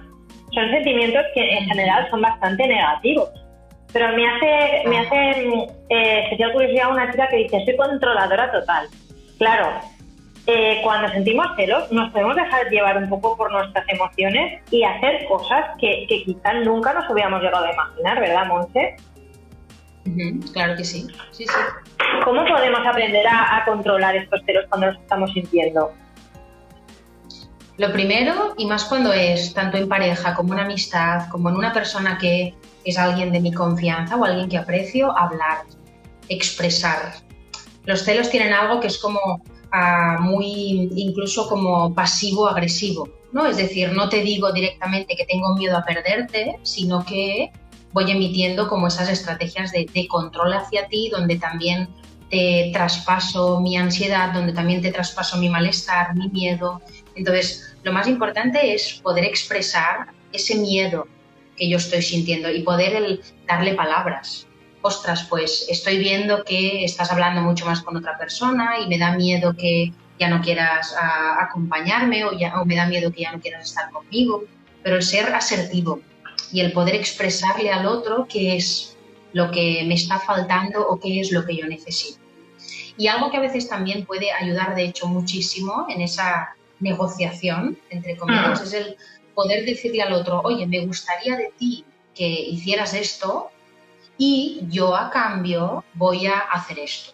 Son 0.52 0.70
sentimientos 0.70 1.22
que 1.34 1.58
en 1.58 1.64
general 1.64 2.08
son 2.10 2.20
bastante 2.20 2.66
negativos. 2.66 3.30
Pero 3.92 4.08
me 4.16 4.26
hace, 4.26 4.88
me 4.88 4.98
hace 4.98 5.30
eh, 5.90 6.22
especial 6.24 6.52
curiosidad 6.52 6.90
una 6.90 7.10
chica 7.10 7.28
que 7.28 7.36
dice, 7.36 7.64
soy 7.64 7.76
controladora 7.76 8.50
total. 8.50 8.88
Claro, 9.38 9.80
eh, 10.46 10.80
cuando 10.82 11.08
sentimos 11.12 11.46
celos 11.56 11.90
nos 11.92 12.10
podemos 12.10 12.34
dejar 12.34 12.68
llevar 12.68 12.96
un 12.96 13.08
poco 13.08 13.36
por 13.36 13.52
nuestras 13.52 13.88
emociones 13.88 14.60
y 14.70 14.82
hacer 14.82 15.24
cosas 15.26 15.66
que, 15.78 16.06
que 16.08 16.24
quizás 16.24 16.64
nunca 16.64 16.92
nos 16.94 17.08
hubiéramos 17.10 17.42
llegado 17.42 17.66
a 17.66 17.72
imaginar, 17.72 18.20
¿verdad, 18.20 18.46
Monse? 18.46 18.96
claro 20.52 20.76
que 20.76 20.84
sí. 20.84 21.06
sí, 21.30 21.46
sí. 21.46 21.54
¿Cómo 22.24 22.44
podemos 22.44 22.84
aprender 22.84 23.26
a, 23.26 23.56
a 23.56 23.64
controlar 23.64 24.16
estos 24.16 24.40
celos 24.44 24.64
cuando 24.68 24.88
los 24.88 24.98
estamos 24.98 25.32
sintiendo? 25.32 25.92
Lo 27.82 27.92
primero, 27.92 28.54
y 28.56 28.66
más 28.66 28.84
cuando 28.84 29.12
es 29.12 29.54
tanto 29.54 29.76
en 29.76 29.88
pareja 29.88 30.36
como 30.36 30.54
en 30.54 30.60
amistad, 30.60 31.28
como 31.30 31.48
en 31.48 31.56
una 31.56 31.72
persona 31.72 32.16
que 32.16 32.54
es 32.84 32.96
alguien 32.96 33.32
de 33.32 33.40
mi 33.40 33.52
confianza 33.52 34.14
o 34.16 34.24
alguien 34.24 34.48
que 34.48 34.56
aprecio, 34.56 35.10
hablar, 35.18 35.64
expresar. 36.28 37.14
Los 37.84 38.04
celos 38.04 38.30
tienen 38.30 38.52
algo 38.52 38.78
que 38.78 38.86
es 38.86 38.98
como 38.98 39.42
ah, 39.72 40.18
muy, 40.20 40.92
incluso 40.94 41.48
como 41.48 41.92
pasivo-agresivo, 41.92 43.08
¿no? 43.32 43.46
Es 43.46 43.56
decir, 43.56 43.90
no 43.92 44.08
te 44.08 44.20
digo 44.20 44.52
directamente 44.52 45.16
que 45.16 45.26
tengo 45.26 45.56
miedo 45.56 45.76
a 45.76 45.84
perderte, 45.84 46.60
sino 46.62 47.04
que 47.04 47.50
voy 47.92 48.08
emitiendo 48.12 48.68
como 48.68 48.86
esas 48.86 49.08
estrategias 49.08 49.72
de, 49.72 49.90
de 49.92 50.06
control 50.06 50.52
hacia 50.52 50.86
ti, 50.86 51.10
donde 51.10 51.34
también 51.34 51.88
te 52.30 52.70
traspaso 52.72 53.60
mi 53.60 53.76
ansiedad, 53.76 54.32
donde 54.32 54.52
también 54.52 54.80
te 54.80 54.90
traspaso 54.90 55.36
mi 55.36 55.50
malestar, 55.50 56.14
mi 56.14 56.28
miedo. 56.30 56.80
Entonces, 57.14 57.74
lo 57.82 57.92
más 57.92 58.06
importante 58.08 58.74
es 58.74 59.00
poder 59.02 59.24
expresar 59.24 60.08
ese 60.32 60.56
miedo 60.56 61.06
que 61.56 61.68
yo 61.68 61.76
estoy 61.76 62.02
sintiendo 62.02 62.50
y 62.50 62.62
poder 62.62 63.20
darle 63.46 63.74
palabras. 63.74 64.46
Ostras, 64.80 65.26
pues 65.28 65.66
estoy 65.68 65.98
viendo 65.98 66.44
que 66.44 66.84
estás 66.84 67.12
hablando 67.12 67.42
mucho 67.42 67.66
más 67.66 67.82
con 67.82 67.96
otra 67.96 68.18
persona 68.18 68.78
y 68.82 68.88
me 68.88 68.98
da 68.98 69.14
miedo 69.14 69.54
que 69.56 69.92
ya 70.18 70.28
no 70.28 70.40
quieras 70.40 70.94
acompañarme 71.38 72.24
o, 72.24 72.30
o 72.30 72.64
me 72.64 72.76
da 72.76 72.86
miedo 72.86 73.12
que 73.12 73.22
ya 73.22 73.32
no 73.32 73.40
quieras 73.40 73.68
estar 73.68 73.90
conmigo. 73.90 74.44
Pero 74.82 74.96
el 74.96 75.02
ser 75.02 75.32
asertivo 75.34 76.00
y 76.50 76.60
el 76.60 76.72
poder 76.72 76.96
expresarle 76.96 77.70
al 77.70 77.86
otro 77.86 78.26
qué 78.28 78.56
es 78.56 78.96
lo 79.32 79.50
que 79.50 79.84
me 79.86 79.94
está 79.94 80.18
faltando 80.18 80.86
o 80.86 80.98
qué 80.98 81.20
es 81.20 81.32
lo 81.32 81.44
que 81.44 81.56
yo 81.56 81.66
necesito. 81.66 82.20
Y 82.96 83.06
algo 83.06 83.30
que 83.30 83.38
a 83.38 83.40
veces 83.40 83.68
también 83.68 84.04
puede 84.04 84.32
ayudar, 84.32 84.74
de 84.74 84.84
hecho, 84.84 85.08
muchísimo 85.08 85.86
en 85.88 86.02
esa 86.02 86.54
negociación, 86.82 87.78
entre 87.90 88.16
comillas, 88.16 88.60
mm. 88.60 88.64
es 88.64 88.74
el 88.74 88.96
poder 89.34 89.64
decirle 89.64 90.02
al 90.02 90.12
otro, 90.12 90.42
oye, 90.44 90.66
me 90.66 90.84
gustaría 90.84 91.36
de 91.36 91.52
ti 91.56 91.84
que 92.14 92.28
hicieras 92.28 92.92
esto 92.94 93.50
y 94.18 94.60
yo 94.68 94.94
a 94.94 95.10
cambio 95.10 95.84
voy 95.94 96.26
a 96.26 96.38
hacer 96.38 96.78
esto. 96.78 97.12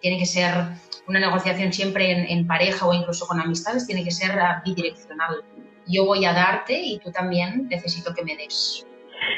Tiene 0.00 0.18
que 0.18 0.26
ser 0.26 0.52
una 1.06 1.18
negociación 1.18 1.72
siempre 1.72 2.32
en, 2.32 2.46
pareja 2.46 2.86
o 2.86 2.92
incluso 2.92 3.26
con 3.26 3.40
amistades, 3.40 3.86
tiene 3.86 4.04
que 4.04 4.10
ser 4.10 4.32
bidireccional. 4.64 5.42
Yo 5.86 6.04
voy 6.04 6.24
a 6.26 6.34
darte 6.34 6.74
y 6.74 6.98
tú 6.98 7.10
también 7.10 7.66
necesito 7.68 8.14
que 8.14 8.22
me 8.22 8.36
des. 8.36 8.86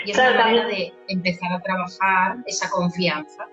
Y 0.04 0.10
es 0.10 0.16
la 0.16 0.34
manera 0.34 0.66
de 0.66 0.92
empezar 1.08 1.52
a 1.52 1.60
trabajar 1.60 2.36
esa 2.46 2.68
confianza. 2.68 3.46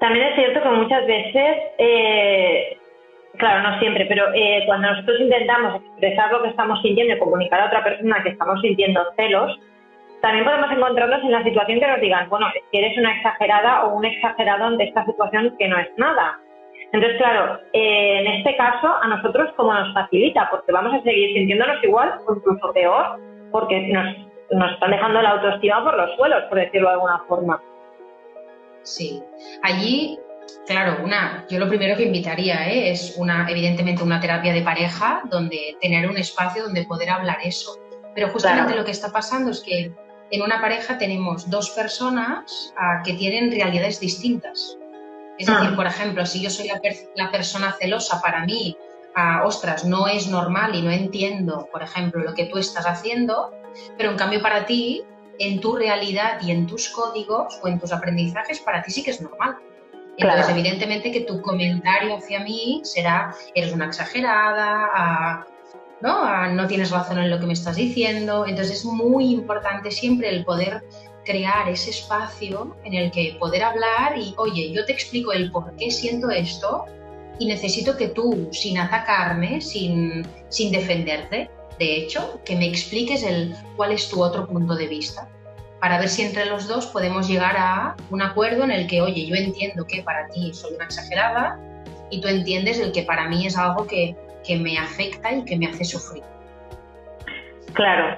También 0.00 0.26
es 0.26 0.34
cierto 0.34 0.62
que 0.62 0.68
muchas 0.70 1.06
veces 1.06 1.56
eh, 1.78 2.78
Claro, 3.38 3.68
no 3.68 3.78
siempre, 3.80 4.06
pero 4.06 4.32
eh, 4.32 4.62
cuando 4.66 4.90
nosotros 4.90 5.20
intentamos 5.20 5.82
expresar 5.82 6.30
lo 6.32 6.42
que 6.42 6.50
estamos 6.50 6.80
sintiendo 6.82 7.14
y 7.14 7.18
comunicar 7.18 7.60
a 7.60 7.66
otra 7.66 7.82
persona 7.82 8.22
que 8.22 8.30
estamos 8.30 8.60
sintiendo 8.60 9.00
celos, 9.16 9.58
también 10.20 10.44
podemos 10.44 10.70
encontrarnos 10.70 11.22
en 11.22 11.32
la 11.32 11.42
situación 11.42 11.80
que 11.80 11.86
nos 11.86 12.00
digan, 12.00 12.28
bueno, 12.30 12.46
es 12.54 12.62
que 12.70 12.78
eres 12.78 12.96
una 12.96 13.14
exagerada 13.16 13.84
o 13.84 13.96
un 13.96 14.04
exagerado 14.04 14.64
ante 14.64 14.84
esta 14.84 15.04
situación 15.04 15.54
que 15.58 15.68
no 15.68 15.78
es 15.78 15.88
nada. 15.98 16.38
Entonces, 16.92 17.18
claro, 17.18 17.58
eh, 17.72 18.20
en 18.20 18.26
este 18.34 18.56
caso 18.56 18.88
a 19.02 19.08
nosotros 19.08 19.52
como 19.56 19.74
nos 19.74 19.92
facilita, 19.92 20.48
porque 20.50 20.72
vamos 20.72 20.94
a 20.94 21.02
seguir 21.02 21.34
sintiéndonos 21.34 21.82
igual 21.82 22.14
o 22.26 22.36
incluso 22.36 22.72
peor, 22.72 23.18
porque 23.50 23.80
nos, 23.88 24.16
nos 24.52 24.72
están 24.72 24.92
dejando 24.92 25.20
la 25.20 25.30
autoestima 25.30 25.82
por 25.82 25.96
los 25.96 26.14
suelos, 26.16 26.44
por 26.44 26.58
decirlo 26.58 26.88
de 26.88 26.94
alguna 26.94 27.18
forma. 27.26 27.60
Sí, 28.82 29.20
allí 29.62 30.18
Claro, 30.66 31.04
una, 31.04 31.44
yo 31.48 31.58
lo 31.58 31.68
primero 31.68 31.96
que 31.96 32.04
invitaría 32.04 32.68
¿eh? 32.70 32.90
es 32.90 33.14
una, 33.16 33.46
evidentemente 33.50 34.02
una 34.02 34.20
terapia 34.20 34.52
de 34.52 34.62
pareja 34.62 35.22
donde 35.30 35.76
tener 35.80 36.08
un 36.08 36.16
espacio 36.16 36.62
donde 36.62 36.84
poder 36.84 37.10
hablar 37.10 37.38
eso. 37.44 37.76
Pero 38.14 38.30
justamente 38.30 38.74
lo 38.74 38.84
que 38.84 38.92
está 38.92 39.10
pasando 39.10 39.50
es 39.50 39.60
que 39.60 39.92
en 40.30 40.42
una 40.42 40.60
pareja 40.60 40.96
tenemos 40.96 41.50
dos 41.50 41.70
personas 41.70 42.72
ah, 42.78 43.02
que 43.04 43.14
tienen 43.14 43.50
realidades 43.50 44.00
distintas. 44.00 44.78
Es 45.38 45.46
decir, 45.46 45.70
ah. 45.72 45.76
por 45.76 45.86
ejemplo, 45.86 46.24
si 46.24 46.40
yo 46.40 46.48
soy 46.48 46.68
la, 46.68 47.30
persona 47.30 47.72
celosa 47.78 48.22
para 48.22 48.44
mí, 48.44 48.76
ah, 49.14 49.42
ostras, 49.44 49.84
no 49.84 50.06
es 50.06 50.28
normal 50.28 50.74
y 50.74 50.82
no 50.82 50.90
entiendo, 50.90 51.68
por 51.70 51.82
ejemplo, 51.82 52.22
lo 52.22 52.34
que 52.34 52.46
tú 52.46 52.58
estás 52.58 52.86
haciendo, 52.86 53.52
pero 53.98 54.10
en 54.10 54.16
cambio 54.16 54.40
para 54.40 54.64
ti, 54.64 55.02
en 55.38 55.60
tu 55.60 55.76
realidad 55.76 56.40
y 56.40 56.52
en 56.52 56.66
tus 56.66 56.88
códigos 56.88 57.58
o 57.62 57.68
en 57.68 57.78
tus 57.80 57.92
aprendizajes, 57.92 58.60
para 58.60 58.82
ti 58.82 58.92
sí 58.92 59.02
que 59.02 59.10
es 59.10 59.20
normal. 59.20 59.56
Entonces, 60.16 60.48
evidentemente 60.48 61.10
que 61.10 61.22
tu 61.22 61.40
comentario 61.40 62.16
hacia 62.16 62.40
mí 62.40 62.80
será, 62.84 63.34
eres 63.54 63.72
una 63.72 63.86
exagerada, 63.86 65.46
¿no? 66.00 66.48
no 66.52 66.66
tienes 66.66 66.90
razón 66.90 67.18
en 67.18 67.30
lo 67.30 67.40
que 67.40 67.46
me 67.46 67.52
estás 67.52 67.76
diciendo. 67.76 68.46
Entonces 68.46 68.78
es 68.78 68.84
muy 68.84 69.32
importante 69.32 69.90
siempre 69.90 70.28
el 70.28 70.44
poder 70.44 70.84
crear 71.24 71.68
ese 71.68 71.90
espacio 71.90 72.76
en 72.84 72.94
el 72.94 73.10
que 73.10 73.36
poder 73.40 73.64
hablar 73.64 74.16
y, 74.18 74.34
oye, 74.36 74.70
yo 74.72 74.84
te 74.84 74.92
explico 74.92 75.32
el 75.32 75.50
por 75.50 75.74
qué 75.76 75.90
siento 75.90 76.30
esto 76.30 76.84
y 77.38 77.46
necesito 77.46 77.96
que 77.96 78.08
tú, 78.08 78.48
sin 78.52 78.78
atacarme, 78.78 79.60
sin, 79.60 80.24
sin 80.48 80.70
defenderte, 80.70 81.50
de 81.78 81.96
hecho, 81.96 82.40
que 82.44 82.54
me 82.54 82.68
expliques 82.68 83.24
el 83.24 83.56
cuál 83.76 83.92
es 83.92 84.08
tu 84.08 84.22
otro 84.22 84.46
punto 84.46 84.76
de 84.76 84.86
vista 84.86 85.28
para 85.84 85.98
ver 85.98 86.08
si 86.08 86.22
entre 86.22 86.46
los 86.46 86.66
dos 86.66 86.86
podemos 86.86 87.28
llegar 87.28 87.56
a 87.58 87.94
un 88.10 88.22
acuerdo 88.22 88.64
en 88.64 88.70
el 88.70 88.86
que, 88.86 89.02
oye, 89.02 89.26
yo 89.26 89.34
entiendo 89.34 89.86
que 89.86 90.02
para 90.02 90.26
ti 90.28 90.50
soy 90.54 90.74
una 90.76 90.86
exagerada 90.86 91.58
y 92.10 92.22
tú 92.22 92.28
entiendes 92.28 92.80
el 92.80 92.90
que 92.90 93.02
para 93.02 93.28
mí 93.28 93.46
es 93.46 93.58
algo 93.58 93.86
que, 93.86 94.16
que 94.46 94.56
me 94.56 94.78
afecta 94.78 95.30
y 95.30 95.44
que 95.44 95.58
me 95.58 95.66
hace 95.66 95.84
sufrir. 95.84 96.22
Claro, 97.74 98.16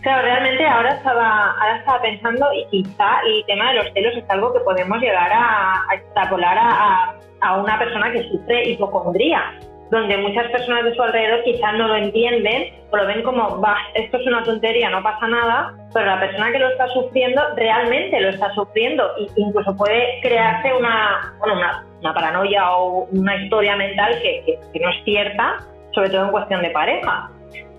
Claro, 0.00 0.22
realmente 0.22 0.66
ahora 0.66 0.94
estaba, 0.94 1.52
ahora 1.52 1.76
estaba 1.76 2.02
pensando 2.02 2.46
y 2.52 2.82
quizá 2.82 3.20
el 3.24 3.46
tema 3.46 3.70
de 3.70 3.76
los 3.76 3.92
celos 3.92 4.16
es 4.16 4.28
algo 4.28 4.52
que 4.52 4.60
podemos 4.60 4.98
llegar 4.98 5.30
a, 5.32 5.84
extrapolar 5.94 6.58
a, 6.58 7.14
a, 7.42 7.56
una 7.62 7.78
persona 7.78 8.10
que 8.10 8.28
sufre 8.28 8.70
hipocondría 8.70 9.54
donde 9.92 10.16
muchas 10.16 10.50
personas 10.50 10.84
de 10.84 10.94
su 10.96 11.02
alrededor 11.02 11.44
quizás 11.44 11.74
no 11.74 11.86
lo 11.86 11.94
entienden 11.94 12.74
o 12.90 12.96
lo 12.96 13.06
ven 13.06 13.22
como, 13.22 13.60
va, 13.60 13.76
esto 13.94 14.16
es 14.16 14.26
una 14.26 14.42
tontería, 14.42 14.90
no 14.90 15.02
pasa 15.02 15.28
nada, 15.28 15.74
pero 15.94 16.06
la 16.06 16.18
persona 16.18 16.50
que 16.50 16.58
lo 16.58 16.68
está 16.70 16.88
sufriendo 16.88 17.40
realmente 17.54 18.20
lo 18.20 18.30
está 18.30 18.52
sufriendo 18.52 19.04
e 19.16 19.28
incluso 19.36 19.76
puede 19.76 20.20
crearse 20.22 20.74
una, 20.74 21.32
bueno, 21.38 21.54
una, 22.00 22.12
paranoia 22.12 22.72
o 22.72 23.06
una 23.12 23.36
historia 23.36 23.76
mental 23.76 24.12
que, 24.20 24.58
no 24.80 24.90
es 24.90 25.04
cierta, 25.04 25.58
sobre 25.92 26.10
todo 26.10 26.24
en 26.24 26.30
cuestión 26.32 26.62
de 26.62 26.70
pareja. 26.70 27.30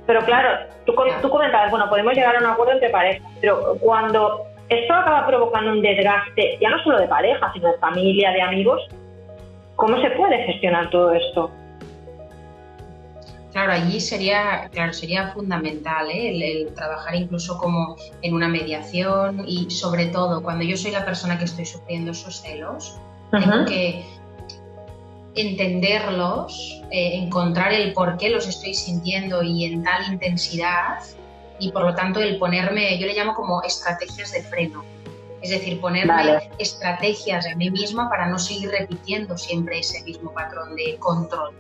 Pero 0.08 0.22
claro, 0.22 0.50
tú, 0.86 0.96
tú 1.22 1.30
comentabas, 1.30 1.70
bueno, 1.70 1.90
podemos 1.90 2.14
llegar 2.14 2.38
a 2.38 2.40
un 2.40 2.46
acuerdo 2.46 2.74
entre 2.74 2.90
parejas, 2.90 3.30
pero 3.42 3.76
cuando 3.82 4.46
esto 4.70 4.94
acaba 4.94 5.28
provocando 5.28 5.72
un 5.72 5.82
desgaste, 5.82 6.58
ya 6.62 6.70
no 6.70 6.82
solo 6.84 7.00
de 7.00 7.08
pareja, 7.08 7.52
sino 7.54 7.70
de 7.70 7.78
familia, 7.80 8.32
de 8.32 8.42
amigos, 8.42 8.82
¿cómo 9.76 10.00
se 10.00 10.10
puede 10.12 10.38
gestionar 10.46 10.90
todo 10.90 11.14
esto? 11.14 11.52
Claro, 13.56 13.72
allí 13.72 14.02
sería, 14.02 14.70
claro, 14.74 14.92
sería 14.92 15.30
fundamental 15.30 16.10
¿eh? 16.12 16.66
el, 16.66 16.74
trabajar 16.74 17.16
incluso 17.16 17.58
como 17.58 17.96
en 18.22 18.34
una 18.34 18.50
mediación 18.50 19.46
y 19.48 19.70
sobre 19.72 20.08
todo 20.08 20.44
cuando 20.44 20.66
yo 20.66 20.76
soy 20.76 20.92
la 20.92 21.06
persona 21.06 21.40
que 21.40 21.46
estoy 21.46 21.66
sufriendo 21.66 22.12
esos 22.12 22.42
celos, 22.42 22.98
tengo 23.32 23.64
que 23.64 24.04
entenderlos, 25.36 26.82
eh, 26.92 27.12
encontrar 27.14 27.72
el 27.72 27.94
por 27.94 28.18
qué 28.18 28.30
los 28.30 28.46
estoy 28.46 28.74
sintiendo 28.74 29.42
y 29.42 29.64
en 29.64 29.84
tal 29.84 30.12
intensidad 30.12 31.00
y 31.58 31.72
por 31.72 31.84
lo 31.84 31.96
tanto 31.96 32.20
el 32.20 32.38
ponerme, 32.38 33.00
yo 33.00 33.08
le 33.08 33.14
llamo 33.14 33.34
como 33.36 33.64
estrategias 33.64 34.34
de 34.34 34.44
freno. 34.44 34.84
Es 35.42 35.52
decir, 35.52 35.80
ponerme 35.80 36.50
estrategias 36.60 37.48
a 37.48 37.56
mí 37.56 37.72
misma 37.72 38.10
para 38.10 38.28
no 38.28 38.38
seguir 38.38 38.70
repitiendo 38.72 39.38
siempre 39.38 39.80
ese 39.80 40.04
mismo 40.04 40.34
patrón 40.34 40.76
de 40.76 40.98
control 40.98 41.56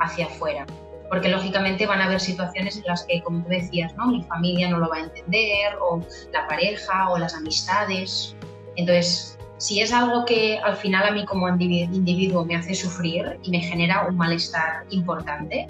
hacia 0.00 0.24
afuera. 0.24 0.64
Porque 1.08 1.28
lógicamente 1.28 1.86
van 1.86 2.00
a 2.00 2.06
haber 2.06 2.20
situaciones 2.20 2.76
en 2.78 2.84
las 2.86 3.04
que, 3.04 3.22
como 3.22 3.42
tú 3.42 3.50
decías, 3.50 3.94
¿no? 3.96 4.06
mi 4.06 4.22
familia 4.22 4.70
no 4.70 4.78
lo 4.78 4.88
va 4.88 4.96
a 4.96 5.00
entender, 5.00 5.76
o 5.80 6.00
la 6.32 6.46
pareja, 6.46 7.10
o 7.10 7.18
las 7.18 7.34
amistades. 7.34 8.36
Entonces, 8.76 9.38
si 9.58 9.80
es 9.80 9.92
algo 9.92 10.24
que 10.24 10.58
al 10.58 10.76
final 10.76 11.06
a 11.06 11.10
mí 11.12 11.24
como 11.24 11.48
individuo 11.48 12.44
me 12.44 12.56
hace 12.56 12.74
sufrir 12.74 13.38
y 13.42 13.50
me 13.50 13.60
genera 13.60 14.06
un 14.06 14.16
malestar 14.16 14.84
importante, 14.90 15.66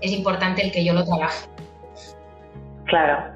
es 0.00 0.12
importante 0.12 0.64
el 0.64 0.72
que 0.72 0.84
yo 0.84 0.92
lo 0.92 1.04
trabaje. 1.04 1.48
Claro. 2.86 3.34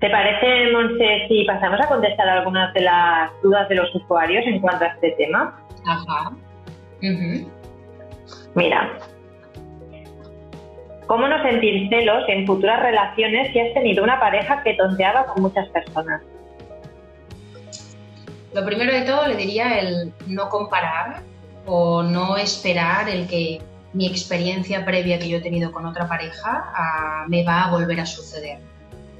¿Te 0.00 0.10
parece, 0.10 0.72
Monse, 0.72 1.28
si 1.28 1.44
pasamos 1.44 1.80
a 1.80 1.86
contestar 1.86 2.28
algunas 2.28 2.74
de 2.74 2.80
las 2.80 3.30
dudas 3.42 3.68
de 3.68 3.76
los 3.76 3.94
usuarios 3.94 4.44
en 4.46 4.60
cuanto 4.60 4.84
a 4.84 4.88
este 4.88 5.12
tema? 5.12 5.56
Ajá. 5.86 6.32
Mira, 8.54 8.98
¿cómo 11.06 11.28
no 11.28 11.42
sentir 11.42 11.88
celos 11.88 12.24
en 12.28 12.46
futuras 12.46 12.80
relaciones 12.80 13.52
si 13.52 13.60
has 13.60 13.74
tenido 13.74 14.02
una 14.02 14.20
pareja 14.20 14.62
que 14.62 14.74
tonteaba 14.74 15.26
con 15.26 15.42
muchas 15.42 15.68
personas? 15.68 16.22
Lo 18.54 18.64
primero 18.64 18.92
de 18.92 19.02
todo 19.02 19.26
le 19.28 19.36
diría 19.36 19.78
el 19.78 20.12
no 20.26 20.48
comparar 20.48 21.22
o 21.66 22.02
no 22.02 22.36
esperar 22.36 23.08
el 23.08 23.26
que 23.26 23.60
mi 23.92 24.06
experiencia 24.06 24.84
previa 24.84 25.18
que 25.18 25.28
yo 25.28 25.38
he 25.38 25.40
tenido 25.40 25.72
con 25.72 25.86
otra 25.86 26.08
pareja 26.08 26.72
ah, 26.74 27.24
me 27.28 27.44
va 27.44 27.64
a 27.64 27.70
volver 27.70 28.00
a 28.00 28.06
suceder. 28.06 28.58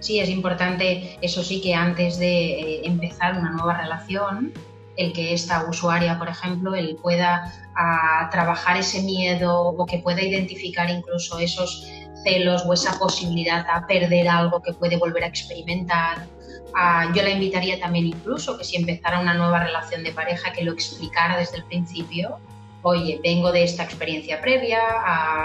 Sí, 0.00 0.18
es 0.18 0.28
importante, 0.28 1.16
eso 1.22 1.42
sí, 1.44 1.60
que 1.60 1.74
antes 1.74 2.18
de 2.18 2.60
eh, 2.60 2.80
empezar 2.84 3.38
una 3.38 3.50
nueva 3.50 3.78
relación, 3.78 4.52
el 4.96 5.12
que 5.12 5.32
esta 5.32 5.64
usuaria, 5.68 6.18
por 6.18 6.28
ejemplo, 6.28 6.74
él 6.74 6.98
pueda 7.00 7.52
ah, 7.74 8.28
trabajar 8.30 8.76
ese 8.76 9.02
miedo 9.02 9.58
o 9.58 9.86
que 9.86 9.98
pueda 9.98 10.22
identificar 10.22 10.90
incluso 10.90 11.38
esos 11.38 11.86
celos 12.24 12.64
o 12.66 12.72
esa 12.72 12.98
posibilidad 12.98 13.66
a 13.68 13.86
perder 13.86 14.28
algo 14.28 14.62
que 14.62 14.72
puede 14.72 14.96
volver 14.96 15.24
a 15.24 15.26
experimentar 15.26 16.26
yo 17.14 17.22
la 17.22 17.30
invitaría 17.30 17.78
también 17.78 18.06
incluso 18.06 18.56
que 18.56 18.64
si 18.64 18.76
empezara 18.76 19.20
una 19.20 19.34
nueva 19.34 19.62
relación 19.62 20.02
de 20.02 20.12
pareja, 20.12 20.52
que 20.52 20.64
lo 20.64 20.72
explicara 20.72 21.36
desde 21.38 21.58
el 21.58 21.64
principio. 21.64 22.38
Oye, 22.82 23.20
vengo 23.22 23.52
de 23.52 23.62
esta 23.62 23.84
experiencia 23.84 24.40
previa, 24.40 24.80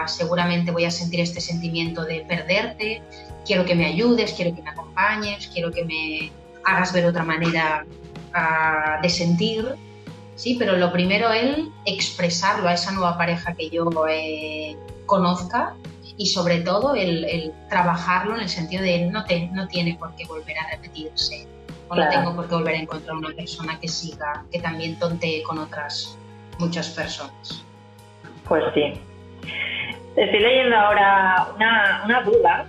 seguramente 0.07 0.71
voy 0.71 0.85
a 0.85 0.91
sentir 0.91 1.19
este 1.19 1.39
sentimiento 1.39 2.03
de 2.03 2.25
perderte, 2.27 3.03
quiero 3.45 3.63
que 3.63 3.75
me 3.75 3.85
ayudes, 3.85 4.33
quiero 4.33 4.55
que 4.55 4.63
me 4.63 4.71
acompañes, 4.71 5.47
quiero 5.53 5.71
que 5.71 5.85
me 5.85 6.31
hagas 6.65 6.93
ver 6.93 7.05
otra 7.05 7.23
manera 7.23 7.85
de 9.01 9.10
sentir, 9.10 9.75
sí, 10.36 10.55
pero 10.60 10.77
lo 10.77 10.91
primero 10.91 11.31
es 11.31 11.57
expresarlo 11.86 12.67
a 12.67 12.74
esa 12.74 12.91
nueva 12.91 13.17
pareja 13.17 13.53
que 13.53 13.69
yo 13.69 13.89
eh, 14.10 14.75
conozca 15.05 15.75
y 16.17 16.27
sobre 16.27 16.62
todo 16.62 16.96
el, 16.96 17.53
trabajarlo 17.69 18.36
en 18.36 18.41
el 18.41 18.50
sentido 18.50 18.84
de 18.84 19.05
no, 19.05 19.25
te, 19.25 19.48
no 19.50 19.67
tiene 19.67 19.96
por 19.96 20.15
qué 20.15 20.25
volver 20.25 20.57
a 20.57 20.69
repetirse 20.72 21.48
o 21.89 21.96
no 21.96 22.10
tengo 22.10 22.36
por 22.36 22.48
qué 22.48 22.55
volver 22.55 22.75
a 22.75 22.79
encontrar 22.79 23.15
una 23.15 23.34
persona 23.36 23.79
que 23.79 23.88
siga, 23.88 24.43
que 24.51 24.60
también 24.60 24.98
tontee 25.00 25.43
con 25.43 25.60
otras 25.60 26.17
muchas 26.60 26.89
personas. 26.89 27.63
Pues 28.48 28.63
sí. 28.74 28.93
Estoy 30.15 30.39
leyendo 30.39 30.75
ahora 30.75 31.48
una, 31.55 32.01
una 32.05 32.22
duda, 32.24 32.67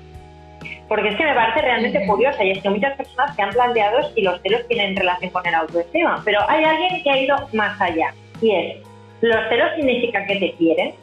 porque 0.88 1.08
es 1.08 1.16
que 1.16 1.24
me 1.24 1.34
parece 1.34 1.60
realmente 1.60 2.06
curiosa 2.06 2.42
y 2.42 2.52
es 2.52 2.62
que 2.62 2.70
muchas 2.70 2.96
personas 2.96 3.36
se 3.36 3.42
han 3.42 3.50
planteado 3.50 4.12
si 4.14 4.22
los 4.22 4.40
celos 4.40 4.66
tienen 4.68 4.96
relación 4.96 5.30
con 5.30 5.46
el 5.46 5.54
autoestima, 5.54 6.22
pero 6.24 6.40
hay 6.48 6.64
alguien 6.64 7.02
que 7.02 7.10
ha 7.10 7.18
ido 7.20 7.36
más 7.52 7.80
allá 7.80 8.14
y 8.40 8.54
es, 8.54 8.76
¿los 9.20 9.48
celos 9.48 9.70
significa 9.76 10.24
que 10.26 10.36
te 10.36 10.54
quieren? 10.54 10.94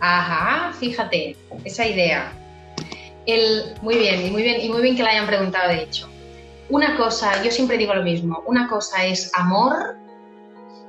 Ajá, 0.00 0.72
fíjate, 0.72 1.36
esa 1.64 1.86
idea. 1.86 2.32
El, 3.26 3.74
muy 3.82 3.98
bien, 3.98 4.26
y 4.26 4.30
muy 4.30 4.42
bien, 4.42 4.60
y 4.62 4.70
muy 4.70 4.80
bien 4.80 4.96
que 4.96 5.02
la 5.02 5.10
hayan 5.10 5.26
preguntado, 5.26 5.68
de 5.68 5.82
hecho. 5.82 6.08
Una 6.70 6.96
cosa, 6.96 7.42
yo 7.42 7.50
siempre 7.50 7.76
digo 7.76 7.94
lo 7.94 8.02
mismo, 8.02 8.42
una 8.46 8.66
cosa 8.68 9.04
es 9.04 9.30
amor 9.34 9.96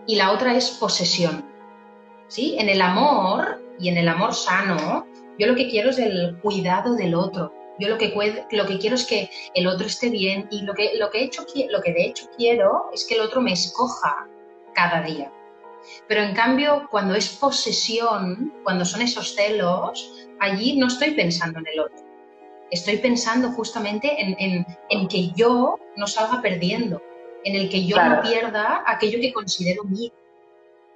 y 0.08 0.15
la 0.15 0.32
otra 0.32 0.56
es 0.56 0.69
posesión. 0.69 1.46
¿Sí? 2.30 2.56
En 2.58 2.69
el 2.69 2.82
amor 2.82 3.62
y 3.78 3.89
en 3.89 3.98
el 3.98 4.08
amor 4.08 4.34
sano, 4.34 5.06
yo 5.41 5.47
lo 5.47 5.56
que 5.56 5.69
quiero 5.69 5.89
es 5.89 5.97
el 5.97 6.38
cuidado 6.39 6.93
del 6.93 7.15
otro. 7.15 7.51
Yo 7.80 7.89
lo 7.89 7.97
que, 7.97 8.13
lo 8.51 8.67
que 8.67 8.77
quiero 8.77 8.95
es 8.95 9.06
que 9.06 9.27
el 9.56 9.65
otro 9.65 9.88
esté 9.88 10.12
bien 10.12 10.47
y 10.51 10.62
lo 10.62 10.75
que, 10.75 10.91
lo, 10.99 11.10
que 11.10 11.17
he 11.17 11.23
hecho, 11.23 11.47
lo 11.71 11.82
que 11.82 11.93
de 11.93 12.06
hecho 12.06 12.27
quiero 12.38 12.91
es 12.93 13.06
que 13.06 13.15
el 13.15 13.21
otro 13.21 13.41
me 13.41 13.54
escoja 13.54 14.27
cada 14.75 15.01
día. 15.01 15.32
Pero 16.08 16.21
en 16.21 16.36
cambio, 16.36 16.88
cuando 16.91 17.15
es 17.15 17.30
posesión, 17.30 18.54
cuando 18.63 18.86
son 18.86 19.01
esos 19.01 19.34
celos, 19.34 20.27
allí 20.39 20.77
no 20.77 20.86
estoy 20.86 21.15
pensando 21.15 21.58
en 21.58 21.65
el 21.73 21.80
otro. 21.80 22.06
Estoy 22.69 22.97
pensando 22.97 23.49
justamente 23.49 24.15
en, 24.19 25.08
que 25.08 25.32
yo 25.32 25.80
no 25.97 26.06
salga 26.06 26.39
perdiendo, 26.39 27.01
en 27.45 27.56
el 27.56 27.67
que 27.67 27.88
yo 27.88 27.97
no 27.97 28.21
pierda 28.21 28.84
aquello 28.86 29.19
que 29.19 29.34
considero 29.34 29.86
mío. 29.86 30.12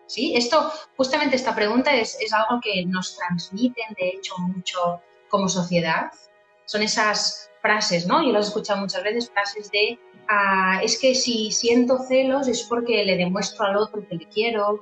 ¿Sí? 0.08 0.36
Esto, 0.36 0.72
justamente 0.96 1.36
esta 1.36 1.56
pregunta 1.56 1.94
es, 1.96 2.18
es 2.22 2.32
algo 2.34 2.62
que 2.62 2.86
nos 2.86 3.18
transmiten, 3.18 3.86
de 3.98 4.10
hecho, 4.10 4.36
mucho 4.38 5.02
como 5.30 5.50
sociedad. 5.50 6.12
Son 6.66 6.84
esas 6.84 7.50
frases, 7.62 8.06
¿no? 8.06 8.24
Yo 8.24 8.32
las 8.32 8.46
he 8.46 8.50
escuchado 8.50 8.80
muchas 8.80 9.04
veces, 9.04 9.32
frases 9.32 9.72
de 9.72 10.00
es 10.82 11.00
que 11.00 11.14
si 11.14 11.52
siento 11.52 12.00
celos 12.00 12.48
es 12.48 12.64
porque 12.64 13.06
le 13.06 13.16
demuestro 13.16 13.66
al 13.66 13.78
otro 13.78 14.08
que 14.08 14.16
le 14.16 14.28
quiero, 14.28 14.82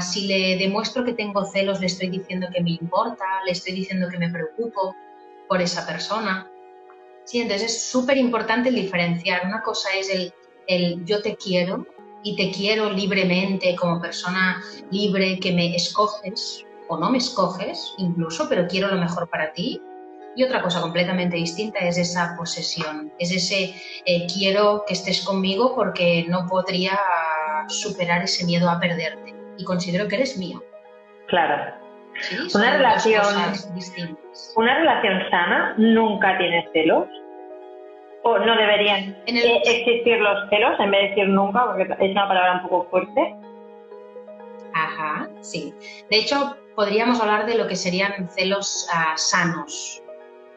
si 0.00 0.26
le 0.26 0.56
demuestro 0.56 1.04
que 1.04 1.12
tengo 1.12 1.44
celos 1.44 1.80
le 1.80 1.86
estoy 1.86 2.08
diciendo 2.08 2.46
que 2.50 2.62
me 2.62 2.70
importa, 2.70 3.26
le 3.44 3.52
estoy 3.52 3.74
diciendo 3.74 4.08
que 4.10 4.16
me 4.16 4.30
preocupo 4.30 4.96
por 5.48 5.60
esa 5.60 5.86
persona. 5.86 6.50
Sí, 7.24 7.40
entonces 7.40 7.70
es 7.70 7.82
súper 7.90 8.16
importante 8.16 8.70
diferenciar. 8.70 9.46
Una 9.46 9.62
cosa 9.62 9.90
es 9.94 10.32
el 10.66 11.04
yo 11.04 11.20
te 11.20 11.36
quiero 11.36 11.86
y 12.22 12.36
te 12.36 12.50
quiero 12.50 12.90
libremente 12.90 13.76
como 13.76 14.00
persona 14.00 14.62
libre 14.90 15.38
que 15.38 15.52
me 15.52 15.74
escoges 15.74 16.64
o 16.88 16.98
no 16.98 17.10
me 17.10 17.18
escoges 17.18 17.94
incluso, 17.98 18.48
pero 18.48 18.66
quiero 18.66 18.88
lo 18.88 19.00
mejor 19.00 19.28
para 19.28 19.52
ti 19.52 19.80
y 20.34 20.44
otra 20.44 20.62
cosa 20.62 20.80
completamente 20.80 21.36
distinta 21.36 21.80
es 21.80 21.98
esa 21.98 22.34
posesión, 22.36 23.12
es 23.18 23.32
ese 23.32 23.74
eh, 24.06 24.26
quiero 24.32 24.84
que 24.86 24.94
estés 24.94 25.24
conmigo 25.24 25.74
porque 25.74 26.24
no 26.28 26.46
podría 26.46 26.98
superar 27.68 28.22
ese 28.22 28.46
miedo 28.46 28.70
a 28.70 28.78
perderte 28.78 29.34
y 29.56 29.64
considero 29.64 30.06
que 30.08 30.16
eres 30.16 30.38
mío. 30.38 30.62
Claro. 31.26 31.74
una 32.54 32.76
relación 32.78 33.24
una 34.56 34.78
relación 34.78 35.30
sana 35.30 35.74
nunca 35.76 36.38
tiene 36.38 36.68
celos 36.72 37.06
o 38.28 38.38
no 38.38 38.56
deberían 38.56 39.16
eh, 39.26 39.62
existir 39.64 40.18
los 40.20 40.48
celos 40.50 40.78
en 40.78 40.90
vez 40.90 41.02
de 41.02 41.08
decir 41.08 41.28
nunca 41.28 41.64
porque 41.66 41.82
es 41.82 42.10
una 42.10 42.28
palabra 42.28 42.60
un 42.62 42.68
poco 42.68 42.88
fuerte. 42.90 43.34
Ajá, 44.74 45.28
sí. 45.40 45.72
De 46.10 46.18
hecho, 46.18 46.56
podríamos 46.76 47.20
hablar 47.20 47.46
de 47.46 47.56
lo 47.56 47.66
que 47.66 47.76
serían 47.76 48.28
celos 48.30 48.88
ah, 48.92 49.14
sanos, 49.16 50.02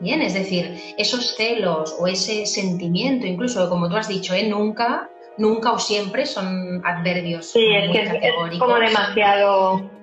Bien, 0.02 0.20
es 0.24 0.34
decir, 0.34 0.76
esos 0.98 1.36
celos 1.36 1.96
o 2.00 2.08
ese 2.08 2.48
sentimiento, 2.48 3.28
incluso 3.28 3.70
como 3.70 3.88
tú 3.88 3.98
has 3.98 4.08
dicho, 4.08 4.34
¿eh? 4.34 4.48
nunca, 4.50 5.08
nunca 5.38 5.74
o 5.74 5.78
siempre 5.78 6.26
son 6.26 6.82
adverbios. 6.84 7.52
Sí, 7.52 7.68
es 7.72 7.92
que 7.92 8.02
es 8.02 8.58
como 8.58 8.80
demasiado. 8.80 10.01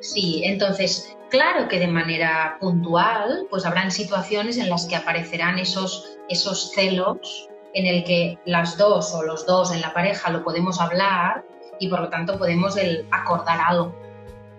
Sí, 0.00 0.42
entonces, 0.44 1.16
claro 1.28 1.68
que 1.68 1.78
de 1.78 1.86
manera 1.86 2.56
puntual, 2.60 3.46
pues 3.50 3.66
habrán 3.66 3.90
situaciones 3.90 4.56
en 4.56 4.70
las 4.70 4.86
que 4.86 4.96
aparecerán 4.96 5.58
esos, 5.58 6.18
esos 6.28 6.72
celos 6.72 7.48
en 7.74 7.86
el 7.86 8.04
que 8.04 8.38
las 8.46 8.76
dos 8.76 9.14
o 9.14 9.22
los 9.22 9.46
dos 9.46 9.72
en 9.72 9.80
la 9.80 9.92
pareja 9.92 10.30
lo 10.30 10.42
podemos 10.42 10.80
hablar 10.80 11.44
y 11.78 11.88
por 11.88 12.00
lo 12.00 12.08
tanto 12.08 12.38
podemos 12.38 12.76
el 12.76 13.06
acordar 13.10 13.60
algo. 13.60 13.94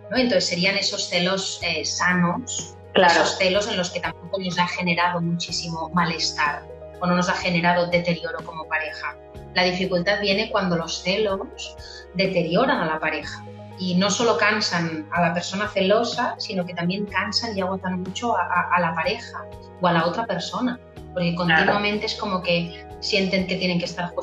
¿no? 0.10 0.18
Entonces 0.18 0.48
serían 0.48 0.78
esos 0.78 1.10
celos 1.10 1.60
eh, 1.64 1.84
sanos 1.84 2.78
esos 2.94 3.38
celos 3.38 3.68
en 3.70 3.78
los 3.78 3.90
que 3.90 4.02
tampoco 4.02 4.40
nos 4.40 4.60
ha 4.60 4.68
generado 4.68 5.22
muchísimo 5.22 5.90
malestar 5.94 6.64
o 7.00 7.08
no 7.08 7.16
nos 7.16 7.30
ha 7.30 7.34
generado 7.34 7.88
deterioro 7.88 8.40
como 8.46 8.68
pareja. 8.68 9.16
La 9.54 9.64
dificultad 9.64 10.20
viene 10.22 10.52
cuando 10.52 10.76
los 10.76 11.02
celos 11.02 11.76
deterioran 12.16 12.82
a 12.82 12.86
la 12.86 13.00
pareja 13.00 13.46
y 13.82 13.96
no 13.96 14.12
solo 14.12 14.38
cansan 14.38 15.08
a 15.12 15.22
la 15.22 15.34
persona 15.34 15.68
celosa, 15.68 16.36
sino 16.38 16.64
que 16.68 16.76
también 16.76 17.08
cansan 17.08 17.58
y 17.58 17.62
agotan 17.62 18.04
mucho 18.04 18.38
a, 18.38 18.80
la 18.80 18.94
pareja 18.94 19.44
o 19.82 19.88
a 19.88 19.92
la 19.92 20.06
otra 20.06 20.28
persona, 20.28 20.80
porque 21.14 21.34
continuamente 21.34 22.06
es 22.06 22.14
como 22.14 22.44
que 22.44 22.86
sienten 23.00 23.48
que 23.48 23.56
tienen 23.56 23.80
que 23.80 23.86
estar 23.86 24.14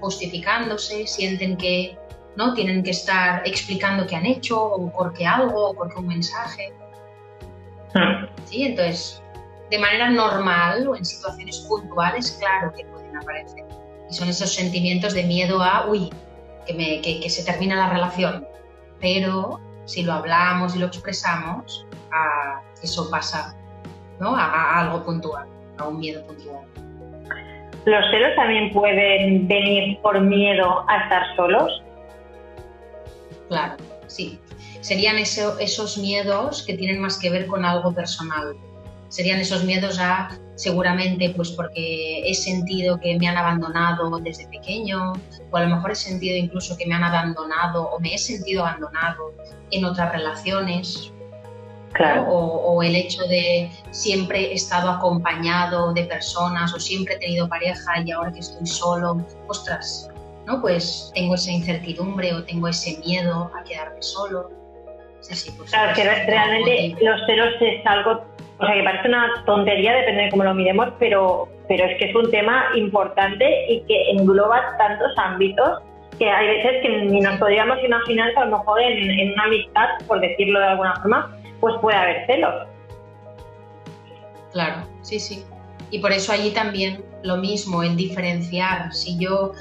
justificándose, 0.00 1.06
sienten 1.06 1.58
que 1.58 1.98
no 2.36 2.54
tienen 2.54 2.82
que 2.82 2.92
estar 2.92 3.46
explicando 3.46 4.06
qué 4.06 4.16
han 4.16 4.24
hecho 4.24 4.64
o 4.64 4.90
por 4.90 5.12
qué 5.12 5.26
algo 5.26 5.68
o 5.68 5.74
por 5.74 5.92
qué 5.92 6.00
un 6.00 6.06
mensaje. 6.06 6.72
Hmm. 7.92 8.24
¿Sí? 8.46 8.64
Entonces, 8.64 9.22
de 9.70 9.78
manera 9.78 10.08
normal 10.08 10.88
o 10.88 10.96
en 10.96 11.04
situaciones 11.04 11.58
puntuales, 11.68 12.38
claro 12.40 12.72
que 12.74 12.86
pueden 12.86 13.14
aparecer. 13.14 13.66
Y 14.10 14.14
son 14.14 14.30
esos 14.30 14.54
sentimientos 14.54 15.12
de 15.12 15.24
miedo 15.24 15.62
a, 15.62 15.86
uy, 15.86 16.10
que, 16.66 16.72
me, 16.72 17.02
que, 17.02 17.28
se 17.28 17.44
termina 17.44 17.76
la 17.76 17.90
relación. 17.90 18.53
Pero 19.04 19.60
si 19.84 20.02
lo 20.02 20.14
hablamos 20.14 20.74
y 20.74 20.78
lo 20.78 20.86
expresamos, 20.86 21.86
a, 22.10 22.62
eso 22.82 23.10
pasa 23.10 23.54
¿no? 24.18 24.34
a 24.34 24.80
algo 24.80 25.04
puntual, 25.04 25.46
a 25.76 25.88
un 25.88 25.98
miedo 25.98 26.26
puntual. 26.26 26.64
¿Los 27.84 28.02
celos 28.10 28.34
también 28.34 28.72
pueden 28.72 29.46
venir 29.46 30.00
por 30.00 30.18
miedo 30.22 30.86
a 30.88 31.02
estar 31.02 31.36
solos? 31.36 31.82
Claro, 33.50 33.76
sí. 34.06 34.40
Serían 34.80 35.18
esos 35.18 35.98
miedos 35.98 36.64
que 36.66 36.72
tienen 36.72 37.02
más 37.02 37.18
que 37.18 37.28
ver 37.28 37.46
con 37.46 37.62
algo 37.62 37.94
personal. 37.94 38.56
Serían 39.14 39.38
esos 39.38 39.62
miedos 39.62 40.00
a, 40.00 40.28
seguramente, 40.56 41.30
pues 41.36 41.52
porque 41.52 42.28
he 42.28 42.34
sentido 42.34 42.98
que 42.98 43.16
me 43.16 43.28
han 43.28 43.36
abandonado 43.36 44.18
desde 44.18 44.48
pequeño, 44.48 45.12
o 45.52 45.56
a 45.56 45.62
lo 45.62 45.76
mejor 45.76 45.92
he 45.92 45.94
sentido 45.94 46.36
incluso 46.36 46.76
que 46.76 46.84
me 46.84 46.96
han 46.96 47.04
abandonado 47.04 47.90
o 47.90 48.00
me 48.00 48.12
he 48.12 48.18
sentido 48.18 48.66
abandonado 48.66 49.32
en 49.70 49.84
otras 49.84 50.10
relaciones, 50.10 51.12
o, 52.26 52.82
el 52.82 52.96
hecho 52.96 53.22
de 53.28 53.70
siempre 53.92 54.50
he 54.50 54.54
estado 54.54 54.90
acompañado 54.90 55.92
de 55.92 56.06
personas 56.06 56.74
o 56.74 56.80
siempre 56.80 57.14
he 57.14 57.18
tenido 57.18 57.48
pareja 57.48 58.00
y 58.04 58.10
ahora 58.10 58.32
que 58.32 58.40
estoy 58.40 58.66
solo, 58.66 59.24
ostras, 59.46 60.10
¿no? 60.44 60.60
Pues 60.60 61.12
tengo 61.14 61.36
esa 61.36 61.52
incertidumbre 61.52 62.34
o 62.34 62.42
tengo 62.42 62.66
ese 62.66 62.98
miedo 63.06 63.48
a 63.56 63.62
quedarme 63.62 64.02
solo. 64.02 64.63
Pues 65.28 65.70
claro, 65.70 65.92
que 65.94 66.04
realmente 66.04 66.96
los 67.00 67.20
celos 67.26 67.54
es 67.60 67.86
algo, 67.86 68.24
o 68.58 68.66
sea, 68.66 68.74
que 68.74 68.82
parece 68.82 69.08
una 69.08 69.42
tontería, 69.46 69.94
depende 69.94 70.24
de 70.24 70.30
cómo 70.30 70.44
lo 70.44 70.54
miremos, 70.54 70.88
pero, 70.98 71.48
pero 71.68 71.84
es 71.86 71.98
que 71.98 72.10
es 72.10 72.14
un 72.14 72.30
tema 72.30 72.66
importante 72.74 73.66
y 73.68 73.80
que 73.82 74.10
engloba 74.10 74.76
tantos 74.78 75.12
ámbitos 75.16 75.80
que 76.18 76.30
hay 76.30 76.46
veces 76.46 76.82
que 76.82 76.88
ni 76.88 77.20
nos 77.20 77.38
podríamos 77.38 77.82
imaginar 77.82 78.32
que 78.34 78.40
a 78.40 78.44
lo 78.44 78.58
mejor 78.58 78.80
en, 78.80 79.10
en 79.10 79.32
una 79.32 79.44
amistad, 79.44 79.88
por 80.06 80.20
decirlo 80.20 80.60
de 80.60 80.66
alguna 80.66 80.94
forma, 80.96 81.36
pues 81.60 81.74
puede 81.80 81.96
haber 81.96 82.26
celos. 82.26 82.68
Claro, 84.52 84.86
sí, 85.02 85.18
sí. 85.18 85.44
Y 85.90 85.98
por 85.98 86.12
eso 86.12 86.32
allí 86.32 86.50
también 86.50 87.04
lo 87.22 87.36
mismo, 87.38 87.82
el 87.82 87.96
diferenciar, 87.96 88.92
si 88.92 89.16
yo 89.18 89.52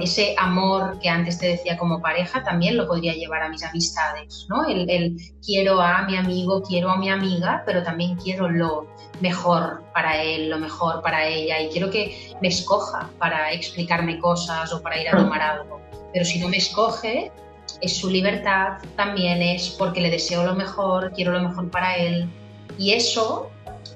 ese 0.00 0.34
amor 0.38 0.98
que 1.00 1.08
antes 1.08 1.38
te 1.38 1.48
decía 1.48 1.76
como 1.76 2.00
pareja, 2.00 2.42
también 2.42 2.76
lo 2.76 2.86
podría 2.86 3.12
llevar 3.12 3.42
a 3.42 3.48
mis 3.48 3.62
amistades, 3.62 4.46
¿no? 4.48 4.66
El, 4.66 4.88
el, 4.88 5.16
quiero 5.44 5.80
a 5.80 6.02
mi 6.02 6.16
amigo, 6.16 6.62
quiero 6.62 6.90
a 6.90 6.96
mi 6.96 7.10
amiga, 7.10 7.62
pero 7.66 7.82
también 7.82 8.16
quiero 8.16 8.48
lo 8.48 8.86
mejor 9.20 9.84
para 9.92 10.22
él, 10.22 10.48
lo 10.48 10.58
mejor 10.58 11.02
para 11.02 11.26
ella, 11.26 11.60
y 11.60 11.68
quiero 11.68 11.90
que 11.90 12.34
me 12.40 12.48
escoja 12.48 13.10
para 13.18 13.52
explicarme 13.52 14.18
cosas 14.18 14.72
o 14.72 14.80
para 14.80 14.98
ir 15.00 15.08
a 15.08 15.16
tomar 15.16 15.42
algo. 15.42 15.80
Pero 16.12 16.24
si 16.24 16.38
no 16.38 16.48
me 16.48 16.56
escoge, 16.56 17.32
es 17.80 17.96
su 17.96 18.08
libertad, 18.08 18.78
también 18.96 19.42
es 19.42 19.70
porque 19.70 20.00
le 20.00 20.10
deseo 20.10 20.44
lo 20.44 20.54
mejor, 20.54 21.12
quiero 21.12 21.32
lo 21.32 21.48
mejor 21.48 21.70
para 21.70 21.96
él. 21.96 22.30
Y 22.78 22.92
eso 22.92 23.50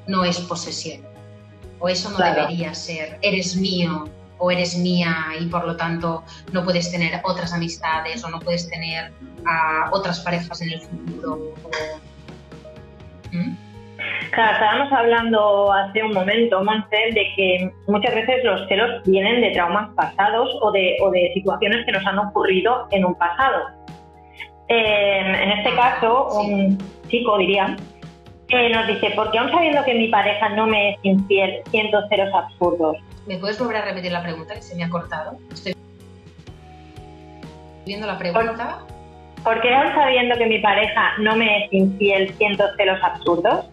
no 0.07 0.25
es 0.25 0.39
posesión. 0.41 1.08
O 1.81 1.89
eso 1.89 2.11
no 2.11 2.19
debería 2.19 2.75
ser, 2.75 3.19
eres 3.23 3.57
mío 3.57 4.09
o 4.39 4.51
eres 4.51 4.77
mía 4.77 5.15
y 5.39 5.47
por 5.47 5.67
lo 5.67 5.77
tanto 5.77 6.23
no 6.53 6.65
puedes 6.65 6.91
tener 6.91 7.21
otras 7.25 7.53
amistades 7.53 8.25
o 8.25 8.31
no 8.31 8.39
puedes 8.41 8.69
tener 8.71 9.13
a 9.47 9.91
otras 9.93 10.21
parejas 10.21 10.61
en 10.63 10.71
el 10.71 10.81
futuro. 10.81 11.55
¿Mm? 13.33 13.69
Claro, 14.31 14.53
estábamos 14.53 14.93
hablando 14.93 15.73
hace 15.73 16.03
un 16.03 16.13
momento, 16.13 16.63
Monse, 16.63 16.97
de 17.13 17.33
que 17.35 17.71
muchas 17.89 18.15
veces 18.15 18.45
los 18.45 18.69
celos 18.69 19.03
vienen 19.05 19.41
de 19.41 19.51
traumas 19.51 19.91
pasados 19.95 20.51
o 20.61 20.71
de, 20.71 20.97
o 21.01 21.11
de 21.11 21.33
situaciones 21.35 21.85
que 21.85 21.93
nos 21.93 22.07
han 22.07 22.19
ocurrido 22.19 22.87
en 22.91 23.05
un 23.05 23.15
pasado. 23.17 23.65
en 24.69 25.51
este 25.51 25.75
caso, 25.75 26.29
un 26.41 26.79
chico 27.09 27.39
diría, 27.39 27.77
eh, 28.49 28.71
nos 28.71 28.87
dice, 28.87 29.13
porque 29.15 29.39
aún 29.39 29.51
sabiendo 29.51 29.85
que 29.85 29.95
mi 29.95 30.09
pareja 30.09 30.49
no 30.51 30.67
me 30.67 30.91
es 30.91 30.99
infiel, 31.03 31.63
siento 31.71 32.07
celos 32.09 32.33
absurdos. 32.35 32.97
¿Me 33.27 33.39
puedes 33.39 33.59
volver 33.59 33.77
a 33.77 33.85
repetir 33.85 34.13
la 34.13 34.23
pregunta 34.23 34.55
que 34.55 34.63
se 34.63 34.75
me 34.75 34.85
ha 34.85 34.89
cortado? 34.89 35.39
Estoy 35.53 35.75
viendo 37.85 38.07
la 38.07 38.19
pregunta. 38.19 38.79
¿Por 39.45 39.61
qué 39.61 39.75
aún 39.75 39.95
sabiendo 39.95 40.37
que 40.37 40.47
mi 40.47 40.59
pareja 40.59 41.13
no 41.19 41.37
me 41.37 41.65
es 41.65 41.73
infiel, 41.73 42.35
siento 42.37 42.65
celos 42.77 42.99
absurdos? 43.03 43.67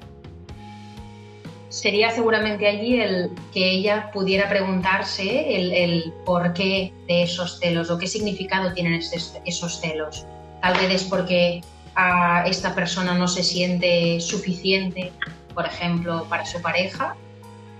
sería 1.76 2.10
seguramente 2.10 2.68
allí 2.68 3.02
el 3.02 3.32
que 3.54 3.70
ella 3.70 4.10
pudiera 4.14 4.48
preguntarse 4.48 5.84
el, 5.84 6.14
por 6.26 6.54
qué 6.54 6.94
de 7.08 7.24
esos 7.24 7.60
celos 7.60 7.92
o 7.92 7.98
qué 7.98 8.08
significado 8.08 8.74
tienen 8.74 8.94
esos 8.94 9.82
celos. 9.82 10.26
Tal 10.62 10.74
vez 10.78 10.90
es 10.90 11.04
porque 11.04 11.62
a 11.96 12.46
esta 12.48 12.76
persona 12.76 13.14
no 13.14 13.28
se 13.28 13.44
siente 13.44 14.20
suficiente, 14.20 15.12
por 15.54 15.66
ejemplo, 15.66 16.26
para 16.30 16.46
su 16.46 16.62
pareja, 16.62 17.16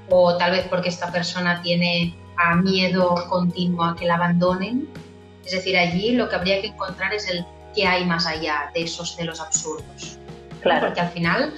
o 0.10 0.38
tal 0.38 0.52
vez 0.52 0.68
porque 0.70 0.90
esta 0.90 1.12
persona 1.12 1.62
tiene 1.62 2.16
miedo 2.64 3.16
continuo 3.30 3.86
a 3.86 3.96
que 3.96 4.06
la 4.06 4.16
abandonen. 4.16 4.88
Es 5.46 5.52
decir, 5.52 5.78
allí 5.78 6.12
lo 6.12 6.30
que 6.30 6.36
habría 6.36 6.62
que 6.62 6.68
encontrar 6.68 7.14
es 7.14 7.30
el 7.30 7.46
qué 7.74 7.86
hay 7.86 8.06
más 8.06 8.26
allá 8.26 8.72
de 8.74 8.84
esos 8.84 9.16
celos 9.16 9.40
absurdos. 9.40 10.18
Claro. 10.62 10.88
Porque 10.88 11.02
al 11.02 11.10
final 11.10 11.54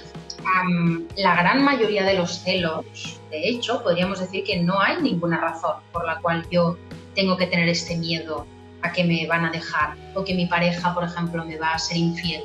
la 1.16 1.36
gran 1.36 1.62
mayoría 1.62 2.04
de 2.04 2.14
los 2.14 2.40
celos, 2.40 2.84
de 3.30 3.48
hecho, 3.48 3.82
podríamos 3.82 4.20
decir 4.20 4.44
que 4.44 4.60
no 4.60 4.80
hay 4.80 5.00
ninguna 5.02 5.38
razón 5.38 5.76
por 5.92 6.06
la 6.06 6.20
cual 6.20 6.46
yo 6.50 6.76
tengo 7.14 7.36
que 7.36 7.46
tener 7.46 7.68
este 7.68 7.96
miedo 7.96 8.46
a 8.82 8.92
que 8.92 9.04
me 9.04 9.26
van 9.26 9.44
a 9.44 9.50
dejar 9.50 9.94
o 10.14 10.24
que 10.24 10.34
mi 10.34 10.46
pareja, 10.46 10.94
por 10.94 11.04
ejemplo, 11.04 11.44
me 11.44 11.56
va 11.56 11.72
a 11.72 11.78
ser 11.78 11.96
infiel. 11.96 12.42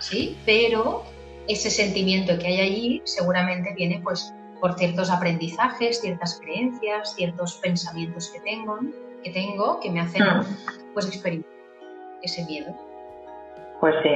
¿Sí? 0.00 0.36
Pero 0.46 1.04
ese 1.48 1.70
sentimiento 1.70 2.38
que 2.38 2.46
hay 2.46 2.60
allí 2.60 3.02
seguramente 3.04 3.74
viene 3.74 4.00
pues 4.02 4.32
por 4.60 4.74
ciertos 4.78 5.10
aprendizajes, 5.10 6.00
ciertas 6.00 6.40
creencias, 6.42 7.14
ciertos 7.14 7.54
pensamientos 7.54 8.28
que 8.28 8.40
tengo, 8.40 8.78
que 9.22 9.30
tengo 9.30 9.80
que 9.80 9.90
me 9.90 10.00
hacen 10.00 10.22
hmm. 10.22 10.92
pues 10.94 11.06
experimentar 11.06 11.52
ese 12.22 12.44
miedo. 12.44 12.74
Pues 13.80 13.94
sí, 14.02 14.10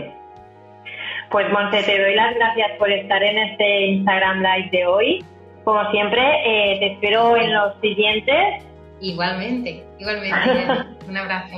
pues 1.32 1.50
Monse, 1.50 1.82
te 1.84 1.98
doy 1.98 2.14
las 2.14 2.34
gracias 2.34 2.72
por 2.78 2.92
estar 2.92 3.22
en 3.22 3.38
este 3.38 3.86
Instagram 3.86 4.42
Live 4.42 4.68
de 4.70 4.86
hoy. 4.86 5.24
Como 5.64 5.90
siempre, 5.90 6.20
eh, 6.44 6.78
te 6.78 6.86
espero 6.92 7.36
en 7.38 7.54
los 7.54 7.80
siguientes. 7.80 8.62
Igualmente, 9.02 9.84
igualmente. 9.98 10.66
un 11.08 11.16
abrazo. 11.16 11.56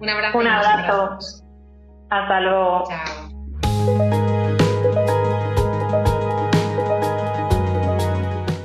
Un 0.00 0.08
abrazo. 0.08 0.38
Un 0.38 0.46
abrazo. 0.46 1.18
Hasta 2.08 2.40
luego. 2.40 2.84
Chao. 2.88 3.30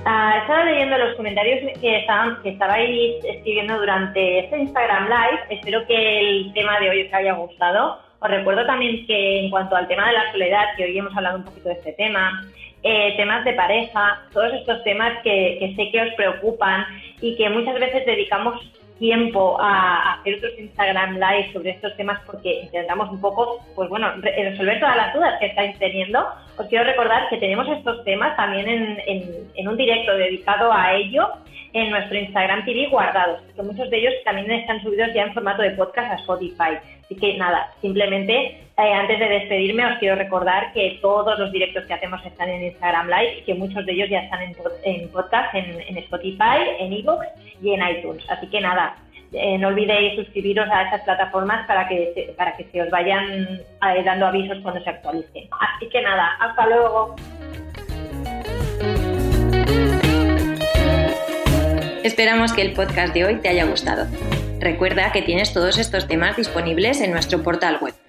Ah, 0.05 0.37
estaba 0.41 0.63
leyendo 0.63 0.97
los 0.97 1.17
comentarios 1.17 1.59
que, 1.81 1.97
estaban, 1.97 2.41
que 2.41 2.49
estabais 2.51 3.25
escribiendo 3.25 3.77
durante 3.77 4.39
este 4.39 4.59
Instagram 4.59 5.09
Live. 5.09 5.41
Espero 5.49 5.85
que 5.85 6.19
el 6.19 6.53
tema 6.53 6.79
de 6.79 6.89
hoy 6.89 7.07
os 7.07 7.13
haya 7.13 7.33
gustado. 7.33 7.99
Os 8.19 8.29
recuerdo 8.29 8.65
también 8.65 9.05
que 9.07 9.41
en 9.41 9.49
cuanto 9.49 9.75
al 9.75 9.89
tema 9.89 10.07
de 10.07 10.13
la 10.13 10.31
soledad, 10.31 10.63
que 10.77 10.85
hoy 10.85 10.97
hemos 10.97 11.15
hablado 11.17 11.39
un 11.39 11.43
poquito 11.43 11.67
de 11.67 11.75
este 11.75 11.91
tema, 11.93 12.45
eh, 12.87 13.15
temas 13.17 13.43
de 13.43 13.53
pareja, 13.53 14.21
todos 14.31 14.53
estos 14.53 14.83
temas 14.83 15.19
que, 15.23 15.73
sé 15.75 15.89
que 15.91 16.01
os 16.03 16.13
preocupan 16.13 16.85
y 17.19 17.35
que 17.35 17.49
muchas 17.49 17.79
veces 17.79 18.05
dedicamos 18.05 18.61
tiempo 18.99 19.57
a, 19.59 20.13
hacer 20.13 20.35
otros 20.35 20.53
Instagram 20.59 21.15
Live 21.15 21.51
sobre 21.51 21.71
estos 21.71 21.97
temas 21.97 22.21
porque 22.27 22.61
intentamos 22.61 23.09
un 23.09 23.19
poco, 23.19 23.59
pues 23.75 23.89
bueno, 23.89 24.11
resolver 24.21 24.79
todas 24.79 24.97
las 24.97 25.15
dudas 25.15 25.33
que 25.39 25.47
estáis 25.47 25.77
teniendo. 25.79 26.27
Os 26.57 26.67
quiero 26.67 26.85
recordar 26.85 27.27
que 27.29 27.37
tenemos 27.37 27.67
estos 27.69 28.03
temas 28.03 28.37
también 28.37 28.99
en 29.03 29.67
un 29.67 29.77
directo 29.77 30.15
dedicado 30.15 30.71
a 30.71 30.93
ello 30.93 31.27
en 31.73 31.89
nuestro 31.89 32.17
Instagram 32.19 32.65
TV 32.65 32.87
guardados, 32.87 33.41
que 33.53 33.63
muchos 33.63 33.89
de 33.89 33.97
ellos 33.97 34.13
también 34.23 34.49
están 34.51 34.81
subidos 34.83 35.09
ya 35.13 35.23
en 35.23 35.33
formato 35.33 35.63
de 35.63 35.71
podcast 35.71 36.11
a 36.11 36.15
Spotify. 36.17 36.77
Así 37.03 37.15
que 37.15 37.35
nada, 37.37 37.71
simplemente 37.81 38.64
eh, 38.77 38.91
antes 38.91 39.17
de 39.19 39.29
despedirme 39.29 39.85
os 39.85 39.97
quiero 39.99 40.17
recordar 40.17 40.73
que 40.73 40.99
todos 41.01 41.39
los 41.39 41.49
directos 41.53 41.85
que 41.85 41.93
hacemos 41.93 42.19
están 42.25 42.49
en 42.49 42.61
Instagram 42.61 43.07
Live 43.07 43.37
y 43.39 43.41
que 43.43 43.53
muchos 43.53 43.85
de 43.85 43.93
ellos 43.93 44.09
ya 44.09 44.19
están 44.19 44.41
en, 44.41 45.07
podcast, 45.09 45.55
en, 45.55 45.97
Spotify, 45.97 46.59
en 46.79 46.91
ebooks 46.91 47.25
y 47.61 47.71
en 47.71 47.87
iTunes. 47.87 48.29
Así 48.29 48.47
que 48.47 48.59
nada, 48.59 48.97
eh, 49.31 49.57
no 49.57 49.69
olvidéis 49.69 50.15
suscribiros 50.15 50.67
a 50.69 50.83
esas 50.83 51.01
plataformas 51.03 51.65
para 51.67 51.87
que, 51.87 52.33
para 52.35 52.57
que 52.57 52.65
se 52.65 52.81
os 52.81 52.89
vayan 52.89 53.61
eh, 53.61 54.03
dando 54.03 54.27
avisos 54.27 54.57
cuando 54.61 54.83
se 54.83 54.89
actualicen. 54.89 55.47
Así 55.57 55.87
que 55.87 56.01
nada, 56.01 56.35
hasta 56.41 56.67
luego. 56.67 57.15
Esperamos 62.03 62.51
que 62.51 62.61
el 62.61 62.73
podcast 62.73 63.13
de 63.13 63.23
hoy 63.23 63.35
te 63.37 63.47
haya 63.47 63.63
gustado. 63.63 64.05
Recuerda 64.59 65.13
que 65.13 65.21
tienes 65.21 65.53
todos 65.53 65.77
estos 65.77 66.09
temas 66.09 66.35
disponibles 66.35 66.99
en 66.99 67.11
nuestro 67.11 67.41
portal 67.41 67.77
web 67.81 67.93